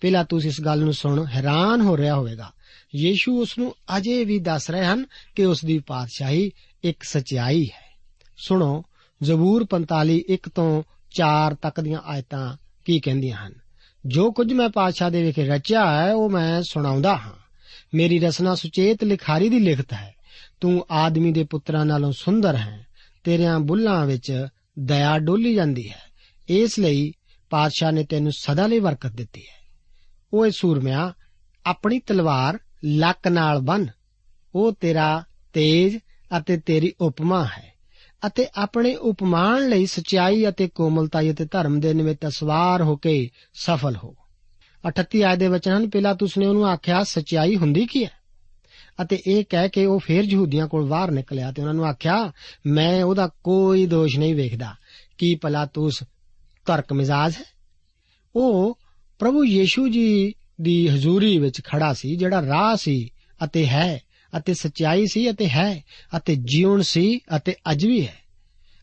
ਪਹਿਲਾਂ 0.00 0.24
ਤੁਸੀਂ 0.24 0.50
ਇਸ 0.50 0.60
ਗੱਲ 0.60 0.80
ਨੂੰ 0.80 0.92
ਸੁਣ, 0.92 1.26
ਹੈਰਾਨ 1.26 1.80
ਹੋ 1.80 1.96
ਰਿਹਾ 1.96 2.14
ਹੋਵੇਗਾ। 2.14 2.52
ਯੀਸ਼ੂ 2.96 3.40
ਉਸ 3.40 3.58
ਨੂੰ 3.58 3.74
ਅਜੇ 3.96 4.24
ਵੀ 4.24 4.38
ਦੱਸ 4.38 4.70
ਰਹੇ 4.70 4.84
ਹਨ 4.84 5.06
ਕਿ 5.36 5.44
ਉਸ 5.44 5.64
ਦੀ 5.64 5.78
ਪਾਤਸ਼ਾਹੀ 5.78 6.52
ਇੱਕ 6.84 7.02
ਸਚਾਈ 7.02 7.64
ਹੈ। 7.64 7.98
ਸੁਣੋ, 8.36 8.84
ਜ਼ਬੂਰ 9.22 9.64
45 9.64 10.24
1 10.28 10.48
ਤੋਂ 10.48 10.82
4 11.14 11.54
ਤੱਕ 11.54 11.80
ਦੀਆਂ 11.80 12.00
ਆਇਤਾਂ 12.04 12.56
ਕੀ 12.84 13.00
ਕਹਿੰਦੀਆਂ 13.00 13.36
ਹਨ? 13.36 13.54
ਜੋ 14.06 14.32
ਕੁਝ 14.32 14.52
ਮੈਂ 14.52 14.68
ਪਾਤਸ਼ਾਹ 14.68 15.10
ਦੇ 15.10 15.22
ਵਿਖੇ 15.22 15.46
ਰਚਿਆ 15.46 16.02
ਹੈ, 16.02 16.12
ਉਹ 16.12 16.30
ਮੈਂ 16.30 16.62
ਸੁਣਾਉਂਦਾ 16.62 17.16
ਹਾਂ। 17.16 17.32
ਮੇਰੀ 17.94 18.18
ਰਸਨਾ 18.18 18.54
ਸੁਚੇਤ 18.54 19.04
ਲਿਖਾਰੀ 19.04 19.48
ਦੀ 19.48 19.58
ਲਿਖਤ 19.58 19.92
ਹੈ। 19.92 20.14
ਤੂੰ 20.60 20.86
ਆਦਮੀ 20.90 21.32
ਦੇ 21.32 21.44
ਪੁੱਤਰਾਂ 21.44 21.86
ਨਾਲੋਂ 21.86 22.12
ਸੁੰਦਰ 22.12 22.56
ਹੈ, 22.56 22.86
ਤੇਰਿਆਂ 23.24 23.60
ਬੁੱਲਾਂ 23.60 24.06
ਵਿੱਚ 24.06 24.46
ਦਇਆ 24.78 25.18
ਡੋਲੀ 25.18 25.54
ਜਾਂਦੀ 25.54 25.90
ਹੈ। 25.90 26.02
ਇਸ 26.48 26.78
ਲਈ 26.78 27.12
ਪਾਤਸ਼ਾਹ 27.50 27.92
ਨੇ 27.92 28.04
ਤੈਨੂੰ 28.04 28.32
ਸਦਾ 28.32 28.66
ਲਈ 28.66 28.80
ਬਰਕਤ 28.80 29.10
ਦਿੱਤੀ 29.10 29.40
ਹੈ। 29.40 29.60
ਓਏ 30.34 30.50
ਸੂਰਮਿਆ, 30.50 31.12
ਆਪਣੀ 31.66 31.98
ਤਲਵਾਰ 31.98 32.58
ਲੱਕ 32.84 33.28
ਨਾਲ 33.28 33.58
ਬੰਨ। 33.58 33.86
ਉਹ 34.54 34.72
ਤੇਰਾ 34.72 35.24
ਤੇਜ 35.52 35.98
ਅਤੇ 36.38 36.56
ਤੇਰੀ 36.56 36.92
ਉਪਮਾ 37.00 37.44
ਹੈ 37.44 37.72
ਅਤੇ 38.26 38.46
ਆਪਣੇ 38.54 38.94
ਉਪਮਾਨ 38.94 39.68
ਲਈ 39.68 39.86
ਸਚਾਈ 39.86 40.48
ਅਤੇ 40.48 40.68
ਕੋਮਲਤਾ 40.68 41.20
ਅਤੇ 41.20 41.44
ਧਰਮ 41.50 41.80
ਦੇ 41.80 41.94
ਨਿਮਿਤ 41.94 42.26
ਸਵਾਰ 42.28 42.82
ਹੋ 42.82 42.96
ਕੇ 42.96 43.30
ਸਫਲ 43.54 43.96
ਹੋ। 43.96 44.14
38 44.88 45.22
ਆਇਤ 45.22 45.38
ਦੇ 45.38 45.48
ਵਚਨ 45.48 45.76
ਹਨ, 45.76 45.90
ਪਹਿਲਾਂ 45.90 46.14
ਤੁਸਨੇ 46.14 46.46
ਉਹਨੂੰ 46.46 46.68
ਆਖਿਆ, 46.68 47.04
ਸਚਾਈ 47.04 47.56
ਹੁੰਦੀ 47.56 47.86
ਕੀ 47.86 48.04
ਹੈ? 48.04 48.10
ਅਤੇ 49.02 49.22
ਇਹ 49.26 49.44
ਕਹਿ 49.48 49.68
ਕੇ 49.68 49.86
ਉਹ 49.86 49.98
ਫੇਰ 49.98 50.24
ਯਹੂਦੀਆਂ 50.24 50.68
ਕੋਲ 50.68 50.88
ਬਾਹਰ 50.88 51.10
ਨਿਕਲਿਆ 51.10 51.52
ਤੇ 51.52 51.62
ਉਹਨਾਂ 51.62 51.74
ਨੂੰ 51.74 51.86
ਆਖਿਆ, 51.86 52.32
ਮੈਂ 52.66 53.04
ਉਹਦਾ 53.04 53.30
ਕੋਈ 53.44 53.86
ਦੋਸ਼ 53.86 54.18
ਨਹੀਂ 54.18 54.34
ਵੇਖਦਾ। 54.34 54.74
ਕੀ 55.18 55.34
ਪਲਾਤੂਸ 55.34 56.04
ਤਰਕ 56.70 56.92
ਮਿਜ਼ਾਜ 56.92 57.34
ਹੈ। 57.34 57.44
ਉਹ 58.36 58.78
ਪ੍ਰਭੂ 59.18 59.44
ਯੀਸ਼ੂ 59.44 59.88
ਜੀ 59.88 60.34
ਦੀ 60.60 60.88
ਹਜ਼ੂਰੀ 60.88 61.38
ਵਿੱਚ 61.38 61.60
ਖੜਾ 61.64 61.92
ਸੀ, 61.92 62.16
ਜਿਹੜਾ 62.16 62.46
ਰਾਹ 62.46 62.76
ਸੀ 62.76 63.10
ਅਤੇ 63.44 63.66
ਹੈ, 63.66 64.00
ਅਤੇ 64.36 64.54
ਸਚਾਈ 64.54 65.06
ਸੀ 65.06 65.30
ਅਤੇ 65.30 65.48
ਹੈ, 65.48 65.84
ਅਤੇ 66.16 66.36
ਜੀਵਨ 66.36 66.82
ਸੀ 66.82 67.20
ਅਤੇ 67.36 67.54
ਅਜ 67.72 67.86
ਵੀ 67.86 68.06
ਹੈ। 68.06 68.14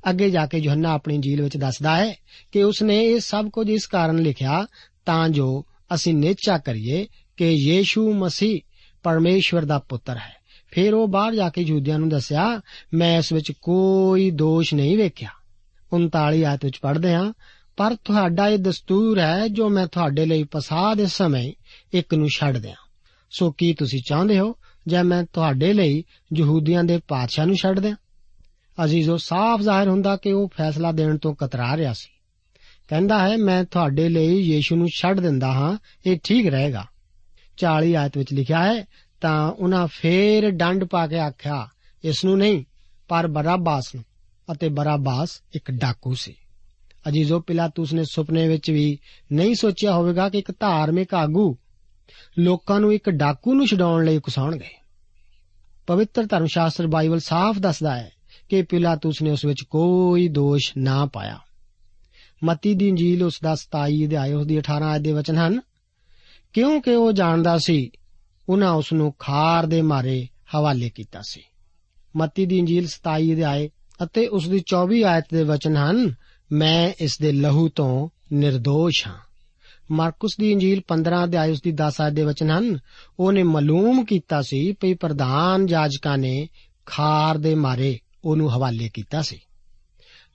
ਅੱਗੇ 0.10 0.30
ਜਾ 0.30 0.45
ਕੇ 0.45 0.58
ਯੋਹੰਨਾ 0.58 0.91
ਆਪਣੀ 0.91 1.17
ਜੀਲ 1.17 1.41
ਵਿੱਚ 1.41 1.58
ਦੱਸਦਾ 1.58 1.95
ਹੈ 1.95 2.15
ਕਿ 2.52 2.63
ਉਸਨੇ 2.63 3.06
ਇਹ 3.06 3.19
ਸਭ 3.19 3.50
ਕੁਝ 3.50 3.69
ਇਸ 3.69 3.88
ਕਾਰਨ 3.88 4.19
ਲਿਖਿਆ 4.19 4.67
ਤਾਂ 5.06 5.30
ਜੋ 5.30 5.65
ਅਸੀਂ 5.93 6.13
ਨਿਚਾ 6.13 6.58
ਕਰੀਏ 6.58 7.08
ਕਿ 7.38 7.50
ਯੀਸ਼ੂ 7.50 8.13
ਮਸੀਹ 8.13 8.60
ਪਰਮੇਸ਼ਵਰ 9.04 9.65
ਦਾ 9.65 9.80
ਪੁੱਤਰ 9.80 10.15
ਹੈ। 10.15 10.38
ਫਿਰ 10.71 10.93
ਉਹ 10.93 11.08
ਬਾਹਰ 11.08 11.36
ਜਾ 11.36 11.50
ਕੇ 11.50 11.62
ਯਹੂਦੀਆਂ 11.62 12.00
ਨੂੰ 12.00 12.10
ਦੱਸਿਆ, 12.10 12.62
ਮੈਂ 12.93 13.17
ਇਸ 13.17 13.34
ਵਿੱਚ 13.34 13.52
ਕੋਈ 13.52 14.32
ਦੋਸ਼ 14.32 14.73
ਨਹੀਂ 14.73 14.97
ਵੇਖਿਆ। 14.97 15.30
39 15.91 16.45
ਆਇਤ 16.45 16.65
ਵਿੱਚ 16.65 16.78
ਪੜ੍ਹਦੇ 16.78 17.13
ਹਾਂ 17.13 17.34
ਪਰ 17.78 17.96
ਤੁਹਾਡਾ 17.96 18.48
ਇਹ 18.48 18.58
ਦਸਤੂਰ 18.58 19.20
ਹੈ 19.20 19.48
ਜੋ 19.48 19.70
ਮੈਂ 19.70 19.88
ਤੁਹਾਡੇ 19.88 20.26
ਲਈ 20.26 20.44
ਪਸਾ 20.44 20.94
ਦੇ 20.94 21.06
ਸਮੇਂ 21.06 21.54
ਇੱਕ 21.94 22.13
ਨੂੰ 22.13 22.30
ਛੱਡ 22.30 22.58
ਦਿਆਂ। 22.58 22.76
ਸੋ 23.32 23.52
ਕੀ 23.52 23.74
ਤੁਸੀਂ 23.74 24.02
ਚਾਹੁੰਦੇ 24.10 24.40
ਹੋ 24.40 24.56
ਜੇ 24.88 25.02
ਮੈਂ 25.02 25.24
ਤੁਹਾਡੇ 25.34 25.74
ਲਈ 25.74 26.04
ਯਹੂਦੀਆਂ 26.38 26.84
ਦੇ 26.84 27.00
ਪਾਤਸ਼ਾਹ 27.08 27.46
ਨੂੰ 27.46 27.56
ਛੱਡ 27.56 27.80
ਦਿਆਂ? 27.80 27.96
ਅਜ਼ੀਜ਼ੋ 28.86 29.18
ਸਾਫ਼ 29.18 29.62
ਜ਼ਾਹਿਰ 29.62 29.88
ਹੁੰਦਾ 29.88 30.16
ਕਿ 30.16 30.32
ਉਹ 30.32 30.50
ਫੈਸਲਾ 30.58 30.92
ਦੇਣ 30.92 31.18
ਤੋਂ 31.18 31.36
ਕਤਰਾ 31.36 31.78
ਰਿਹਾ 31.78 31.94
ਸੀ। 31.94 32.10
ਕਹਿੰਦਾ 32.88 33.30
ਹੈ, 33.30 33.38
ਮੈਂ 33.38 33.63
ਤੁਹਾਡੇ 33.63 34.10
ਲਈ 34.10 34.40
ਯੀਸ਼ੂ 34.40 34.76
ਨੂੰ 34.76 34.88
ਛੱਡ 34.88 35.20
ਦਿੰਦਾ 35.20 35.52
ਹਾਂ, 35.52 35.78
ਇਹ 36.06 36.20
ਠੀਕ 36.24 36.48
ਰਹੇਗਾ। 36.48 36.86
40 37.58 37.96
ਆਇਤ 37.96 38.18
ਵਿੱਚ 38.18 38.34
ਲਿਖਿਆ 38.34 38.74
ਹੈ, 38.74 38.86
ਤਾਂ 39.22 39.52
ਉਹਨਾਂ 39.52 39.88
ਫੇਰ 39.88 40.52
ਡੰਡ 40.52 40.84
ਪਾ 40.84 41.08
ਕੇ 41.08 41.20
ਆਖਿਆ, 41.20 41.68
ਇਸ 42.04 42.26
ਨੂੰ 42.26 42.38
ਨਹੀਂ, 42.38 42.63
ਪਰ 43.08 43.28
ਬਰਾਬਾਸ 43.28 43.96
ਨੂੰ 43.96 44.06
ਅਤੇ 44.52 44.70
ਬਰਾਬਾਸ 44.70 45.42
ਇੱਕ 45.56 45.72
ਡਾਕੂ 45.72 46.13
ਸੀ। 46.13 46.36
ਅਜੀਜ਼ੋ 47.08 47.39
ਪਿਲਾਤੂਸ 47.39 47.93
ਨੇ 47.93 48.04
ਸੁਪਨੇ 48.04 48.48
ਵਿੱਚ 48.48 48.72
ਵੀ 48.72 49.00
ਨਹੀਂ 49.34 49.56
ਸੋਚਿਆ 49.56 49.93
ਹੋਵੇਗਾ 49.93 50.30
ਕਿ 50.30 50.38
ਇੱਕ 50.38 50.52
ਧਾਰਮਿਕ 50.52 51.13
ਆਗੂ 51.13 51.58
ਲੋਕਾਂ 52.39 52.80
ਨੂੰ 52.80 52.93
ਇੱਕ 52.93 53.10
ਡਾਕੂ 53.10 53.54
ਨੂੰ 53.54 53.67
ਛਡਾਉਣ 53.67 54.06
ਲਈ 54.06 54.17
ਉਕਸਾਉਣਗੇ। 54.17 54.70
ਪਵਿੱਤਰ 55.88 56.24
ਧਰਮ 56.24 56.46
ਸ਼ਾਸਤਰ 56.46 56.88
ਬਾਈਬਲ 56.88 57.20
ਸਾਫ਼ 57.20 57.60
ਦੱਸਦਾ 57.60 57.96
ਹੈ 57.96 58.12
ਕਿ 58.50 58.62
ਪਿਲਾਤੂਸ 58.62 59.22
ਨੇ 59.22 59.32
ਉਸ 59.32 59.46
ਵਿੱਚ 59.46 59.63
ਕੋਈ 59.63 60.28
ਦੋਸ਼ 60.28 60.74
ਨਾ 60.78 61.06
ਪਾਇਆ। 61.06 61.39
ਮਤੀ 62.43 62.74
ਦੀ 62.74 62.88
ਇੰਜੀਲ 62.88 63.24
ਉਸ 63.24 63.39
ਦਾ 63.43 63.56
27 63.56 64.06
ਅਧਿਆਇ, 64.06 64.34
ਉਸ 64.34 64.46
ਦੀ 64.46 64.58
18 64.58 64.84
ਆਇਤ 64.84 65.02
ਦੇ 65.02 65.12
ਵਚਨ 65.12 65.38
ਹਨ, 65.38 65.62
ਕਿਉਂਕਿ 66.54 66.96
ਉਹ 66.96 67.12
ਜਾਣਦਾ 67.12 67.58
ਸੀ, 67.58 67.91
ਉਹਨਾਂ 68.50 68.74
ਉਸ 68.74 68.93
ਨੂੰ 68.93 69.13
ਖਾਰ 69.20 69.65
ਦੇ 69.65 69.82
ਮਾਰੇ 69.82 70.28
ਹਵਾਲੇ 70.56 70.89
ਕੀਤਾ 70.89 71.22
ਸੀ। 71.22 71.41
ਮਤੀ 72.15 72.46
ਦੀ 72.46 72.58
ਇੰਜੀਲ 72.58 72.88
27 72.88 73.34
ਅਧਿਆਇ 73.34 73.70
ਅਤੇ 74.04 74.28
ਉਸ 74.28 74.50
ਦੀ 74.50 74.60
24 74.60 75.04
ਆਇਤ 75.04 75.24
ਦੇ 75.34 75.43
ਵਚਨ 75.43 75.78
ਹਨ 75.78 76.13
ਮੈਂ 76.51 76.93
ਇਸ 77.01 77.17
ਦੇ 77.19 77.31
ਲਹੂ 77.31 77.69
ਤੋਂ 77.69 78.10
નિર્ਦੋਸ਼ 78.45 79.07
ਹਾਂ। 79.07 79.17
ਮਾਰਕਸ 79.91 80.38
ਦੀ 80.39 80.51
ਇੰਜੀਲ 80.51 80.81
15 80.88 81.23
ਅਧਿਆਇ 81.23 81.51
ਉਸ 81.51 81.62
ਦੀ 81.62 81.71
10 81.71 82.01
ਆਇਤ 82.01 82.13
ਦੇ 82.13 82.23
ਵਚਨ 82.23 82.51
ਹਨ। 82.51 82.79
ਉਹਨੇ 83.19 83.43
ਮਾਲੂਮ 83.43 84.05
ਕੀਤਾ 84.05 84.41
ਸੀ 84.41 84.73
ਕਿ 84.73 84.93
ਪ੍ਰਧਾਨ 84.93 85.65
ਜਾਜਕਾਂ 85.65 86.17
ਨੇ 86.17 86.47
ਖਾਰ 86.86 87.38
ਦੇ 87.38 87.55
ਮਾਰੇ 87.55 87.99
ਉਹਨੂੰ 88.25 88.53
ਹਵਾਲੇ 88.53 88.89
ਕੀਤਾ 88.93 89.21
ਸੀ। 89.21 89.39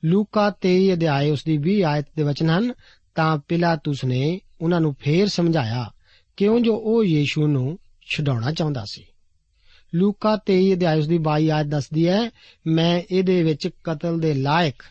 ਲੂਕਾ 0.05 0.51
23 0.51 0.93
ਅਧਿਆਇ 0.93 1.31
ਉਸ 1.31 1.45
ਦੀ 1.45 1.59
20 1.59 1.83
ਆਇਤ 1.83 2.07
ਦੇ 2.17 2.23
ਵਚਨ 2.23 2.51
ਹਨ। 2.51 2.73
ਤਾਂ 3.15 3.39
ਪਿਲਾਤੂਸ 3.49 4.05
ਨੇ 4.05 4.41
ਉਹਨਾਂ 4.61 4.81
ਨੂੰ 4.81 4.97
ਫੇਰ 5.01 5.29
ਸਮਝਾਇਆ, 5.29 5.91
ਕਿਉਂ 6.37 6.61
ਜੋ 6.61 6.77
ਉਹ 6.77 7.05
ਯੀਸ਼ੂ 7.05 7.47
ਨੂੰ 7.47 7.79
ਛਡਾਉਣਾ 8.07 8.53
ਚਾਹੁੰਦਾ 8.53 8.85
ਸੀ? 8.87 9.05
ਲੂਕਾ 9.95 10.37
23 10.37 10.73
ਅਧਿਆਇ 10.73 10.99
ਉਸ 10.99 11.09
ਦੀ 11.09 11.19
22 11.19 11.51
ਆਇਤ 11.51 11.67
ਦੱਸਦੀ 11.67 12.09
ਹੈ, 12.09 12.31
ਮੈਂ 12.67 13.03
ਇਹਦੇ 13.11 13.43
ਵਿੱਚ 13.43 13.69
ਕਤਲ 13.85 14.21
ਦੇ 14.21 14.35
ਲਾਇਕ 14.35 14.83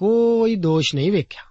ਕੋਈ 0.00 0.54
ਦੋਸ਼ 0.54 0.94
ਨਹੀਂ 0.94 1.12
ਵੇਖਿਆ। 1.12 1.42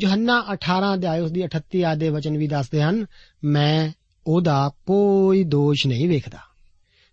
ਯੋਹੰਨਾ 0.00 0.40
18 0.40 0.94
ਅਧਿਆਇ 0.94 1.20
ਉਸ 1.20 1.30
ਦੀ 1.30 1.44
38 1.44 1.84
ਆਇਤ 1.84 1.98
ਦੇ 1.98 2.08
ਵਚਨ 2.08 2.38
ਵੀ 2.38 2.48
ਦੱਸਦੇ 2.48 2.82
ਹਨ, 2.82 3.06
ਮੈਂ 3.44 3.90
ਉਹਦਾ 4.26 4.70
ਕੋਈ 4.86 5.44
ਦੋਸ਼ 5.44 5.86
ਨਹੀਂ 5.86 6.08
ਵੇਖਦਾ। 6.08 6.38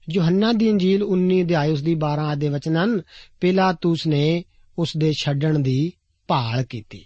ਯੋਹੰਨਾ 0.09 0.53
ਦੀ 0.53 0.69
ਇੰਜੀਲ 0.69 1.03
19 1.03 1.43
ਅਧਿਆਇ 1.43 1.71
ਉਸ 1.71 1.81
ਦੀ 1.81 1.95
12 1.95 2.21
ਆਇਤ 2.21 2.37
ਦੇ 2.37 2.49
ਵਚਨ 2.49 2.77
ਹਨ, 2.77 3.01
ਪਿਲਾਤੂਸ 3.41 4.07
ਨੇ 4.07 4.43
ਉਸ 4.79 4.97
ਦੇ 4.97 5.13
ਛੱਡਣ 5.13 5.59
ਦੀ 5.59 5.93
ਭਾਲ 6.27 6.63
ਕੀਤੀ। 6.63 7.05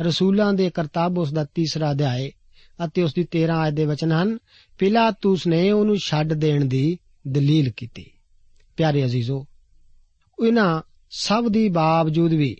ਰਸੂਲਾਂ 0.00 0.52
ਦੇ 0.52 0.70
ਕਰਤੱਵ 0.70 1.18
ਉਸ 1.18 1.32
ਦਾ 1.32 1.44
ਤੀਸਰਾ 1.44 1.92
ਅਧਿਆਇ 1.92 2.30
ਅਤੇ 2.84 3.02
ਉਸ 3.02 3.14
ਦੀ 3.14 3.24
13 3.24 3.58
ਆਇਤ 3.58 3.74
ਦੇ 3.74 3.84
ਵਚਨ 3.84 4.12
ਹਨ, 4.12 4.38
ਪਿਲਾਤੂਸ 4.78 5.46
ਨੇ 5.46 5.70
ਉਹਨੂੰ 5.70 5.96
ਛੱਡ 5.96 6.32
ਦੇਣ 6.32 6.64
ਦੀ 6.64 6.98
ਦਲੀਲ 7.28 7.72
ਕੀਤੀ। 7.76 8.10
ਪਿਆਰੇ 8.76 9.04
ਅਜ਼ੀਜ਼ੋ, 9.04 9.46
ਇਹਨਾਂ 10.46 10.82
ਸਭ 11.16 11.48
ਦੀ 11.48 11.68
ਬਾਵਜੂਦ 11.68 12.32
ਵੀ 12.32 12.56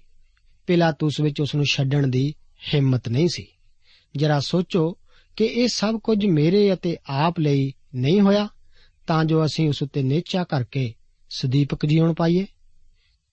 ਪਿਲਾਤੂਸ 0.67 1.21
ਵਿੱਚ 1.21 1.41
ਉਸ 1.41 1.55
ਨੂੰ 1.55 1.65
ਛੱਡਣ 1.65 2.07
ਦੀ 2.07 2.35
ਹਿੰਮਤ 2.75 3.09
ਨਹੀਂ 3.09 3.29
ਸੀ। 3.29 3.47
ਜਰਾ 4.17 4.41
ਸੋਚੋ 4.41 4.99
ਕਿ 5.37 5.45
ਇਹ 5.45 5.69
ਸਭ 5.69 5.95
ਕੁਝ 5.95 6.27
ਮੇਰੇ 6.27 6.73
ਅਤੇ 6.73 6.97
ਆਪ 7.07 7.41
ਲਈ 7.41 7.73
ਨਹੀਂ 7.95 8.21
ਹੋਇਆ, 8.21 8.49
ਤਾਂ 9.07 9.25
ਜੋ 9.25 9.45
ਅਸੀਂ 9.45 9.69
ਉਸ 9.69 9.83
ਉੱਤੇ 9.83 10.03
ਨੇਚਾ 10.03 10.45
ਕਰਕੇ 10.45 10.95
ਸਦੀਪਕ 11.31 11.87
ਜੀਵਨ 11.87 12.15
ਪਾਈਏ। 12.15 12.47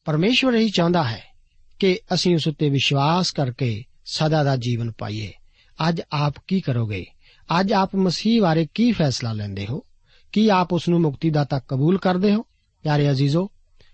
ਪਰਮੇਸ਼ਵਰ 0.05 0.55
ਹੀ 0.55 0.69
ਚਾਹੁੰਦਾ 0.69 1.03
ਹੈ 1.03 1.23
ਕਿ 1.79 1.99
ਅਸੀਂ 2.13 2.35
ਉਸ 2.35 2.47
ਉੱਤੇ 2.47 2.69
ਵਿਸ਼ਵਾਸ 2.69 3.31
ਕਰਕੇ 3.31 3.83
ਸਦਾ 4.05 4.43
ਦਾ 4.43 4.55
ਜੀਵਨ 4.55 4.91
ਪਾਈਏ। 4.91 5.33
ਅੱਜ 5.89 6.01
ਆਪ 6.11 6.33
ਕੀ 6.47 6.61
ਕਰੋਗੇ? 6.61 7.05
ਅੱਜ 7.59 7.73
ਆਪ 7.73 7.95
ਮਸੀਹ 7.95 8.41
ਬਾਰੇ 8.41 8.67
ਕੀ 8.73 8.91
ਫੈਸਲਾ 8.91 9.33
ਲੈਂਦੇ 9.33 9.67
ਹੋ? 9.69 9.83
ਕੀ 10.31 10.49
ਆਪ 10.49 10.73
ਉਸ 10.73 10.89
ਨੂੰ 10.89 11.01
ਮੁਕਤੀ 11.01 11.29
ਦਾਤਾ 11.29 11.59
ਕਬੂਲ 11.59 11.97
ਕਰਦੇ 11.97 12.33
ਹੋ? 12.33 12.41
ਪਿਆਰੇ 12.83 13.11
ਅਜ਼ੀਜ਼ੋ 13.11 13.51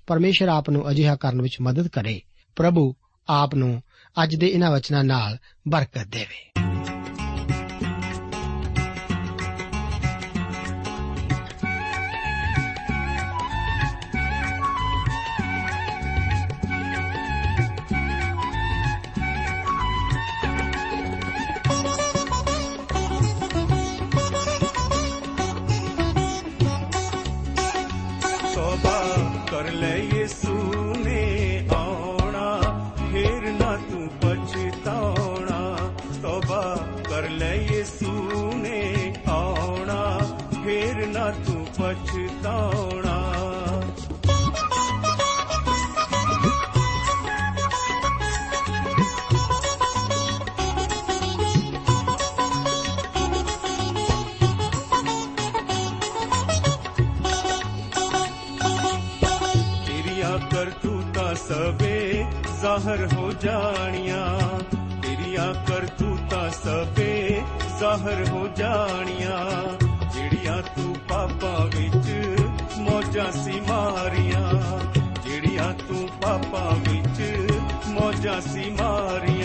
ਪਰਮੇਸ਼ਰ 0.08 0.48
ਆਪ 0.48 0.70
ਨੂੰ 0.70 0.89
ਅਜਿਹਾ 0.89 1.15
ਕਰਨ 1.15 1.41
ਵਿੱਚ 1.41 1.58
ਮਦਦ 1.62 1.88
ਕਰੇ। 1.88 2.22
ਪ੍ਰਭੂ 2.56 2.96
ਆਪ 3.30 3.56
ਨੂੰ 3.56 3.84
ਅੱਜ 4.24 4.36
ਦੇ 4.36 4.48
ਇਹਨਾਂ 4.48 4.72
ਵਚਨਾਂ 4.72 5.04
ਨਾਲ 5.04 5.38
ਬਰਕਤ 5.67 6.04
ਦੇਵੇ। 6.04 6.66
ਜ਼ਾਹਰ 62.88 63.13
ਹੋ 63.13 63.32
ਜਾਣੀਆਂ। 63.32 64.39
ਤੇਰੀਆਂ 65.02 65.54
ਕਰਤੂਤਾਂ 65.65 66.50
ਸਵੇ, 66.50 67.41
ਜ਼ਾਹਰ 67.80 68.26
ਹੋ 68.30 68.47
ਜਾਣੀਆਂ। 68.47 69.63
ਜਿਹੜੀਆਂ 70.13 70.62
ਤੂੰ 70.62 70.95
ਪਾਪਾਂ 71.10 71.65
ਵਿੱਚ 71.65 72.38
ਮੌਜਾਂ 72.78 73.32
ਸੀ 73.32 73.60
ਮਾਰੀਆਂ। 73.60 74.54
ਜਿਹੜੀਆਂ 75.23 75.73
ਤੂੰ 75.73 76.10
ਪਾਪਾਂ 76.21 76.91
ਵਿੱਚ 76.91 77.52
ਮੌਜਾਂ 77.88 78.41
ਸੀ 78.41 78.69
ਮਾਰੀਆਂ। 78.69 79.37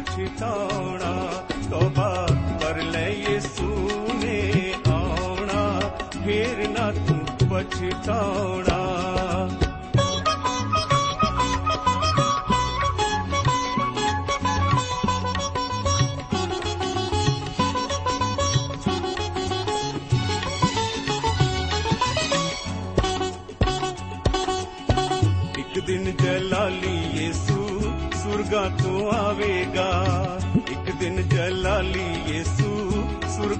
ਪਛਤਾਉਣਾ 0.00 1.28
ਤੋਬਾ 1.70 2.28
ਕਰ 2.60 2.82
ਲੈ 2.82 3.08
ਯਿਸੂ 3.08 4.08
ਨੇ 4.14 4.72
ਆਉਣਾ। 4.90 5.80
ਫੇਰ 6.24 6.68
ਨਾ 6.68 6.92
ਤੂੰ 6.92 7.48
ਪਛਤਾਉਣਾ। 7.48 8.78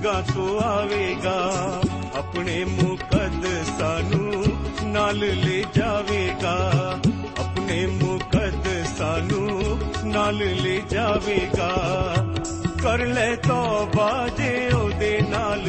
ਸੁਰਗਾ 0.01 0.23
ਤੋਂ 0.35 0.61
ਆਵੇਗਾ। 0.61 1.81
ਆਪਣੇ 2.15 2.65
ਮੁਕੱਦਸਾਂ 2.65 4.01
ਨੂੰ 4.03 4.45
ਨਾਲ 4.85 5.19
ਲੈ 5.19 5.63
ਜਾਵੇਗਾ। 5.75 6.73
ਆਪਣੇ 7.39 7.87
ਮੁਕੱਦਸਾਂ 7.87 9.19
ਨੂੰ 9.23 9.79
ਨਾਲ 10.05 10.37
ਲੈ 10.37 10.79
ਜਾਵੇਗਾ। 10.91 11.73
ਕਰ 12.83 12.99
ਲੈ 12.99 13.35
ਤੌਬਾ 13.37 14.29
ਜੇ 14.37 14.69
ਉਹਦੇ 14.69 15.21
ਨਾਲ 15.29 15.69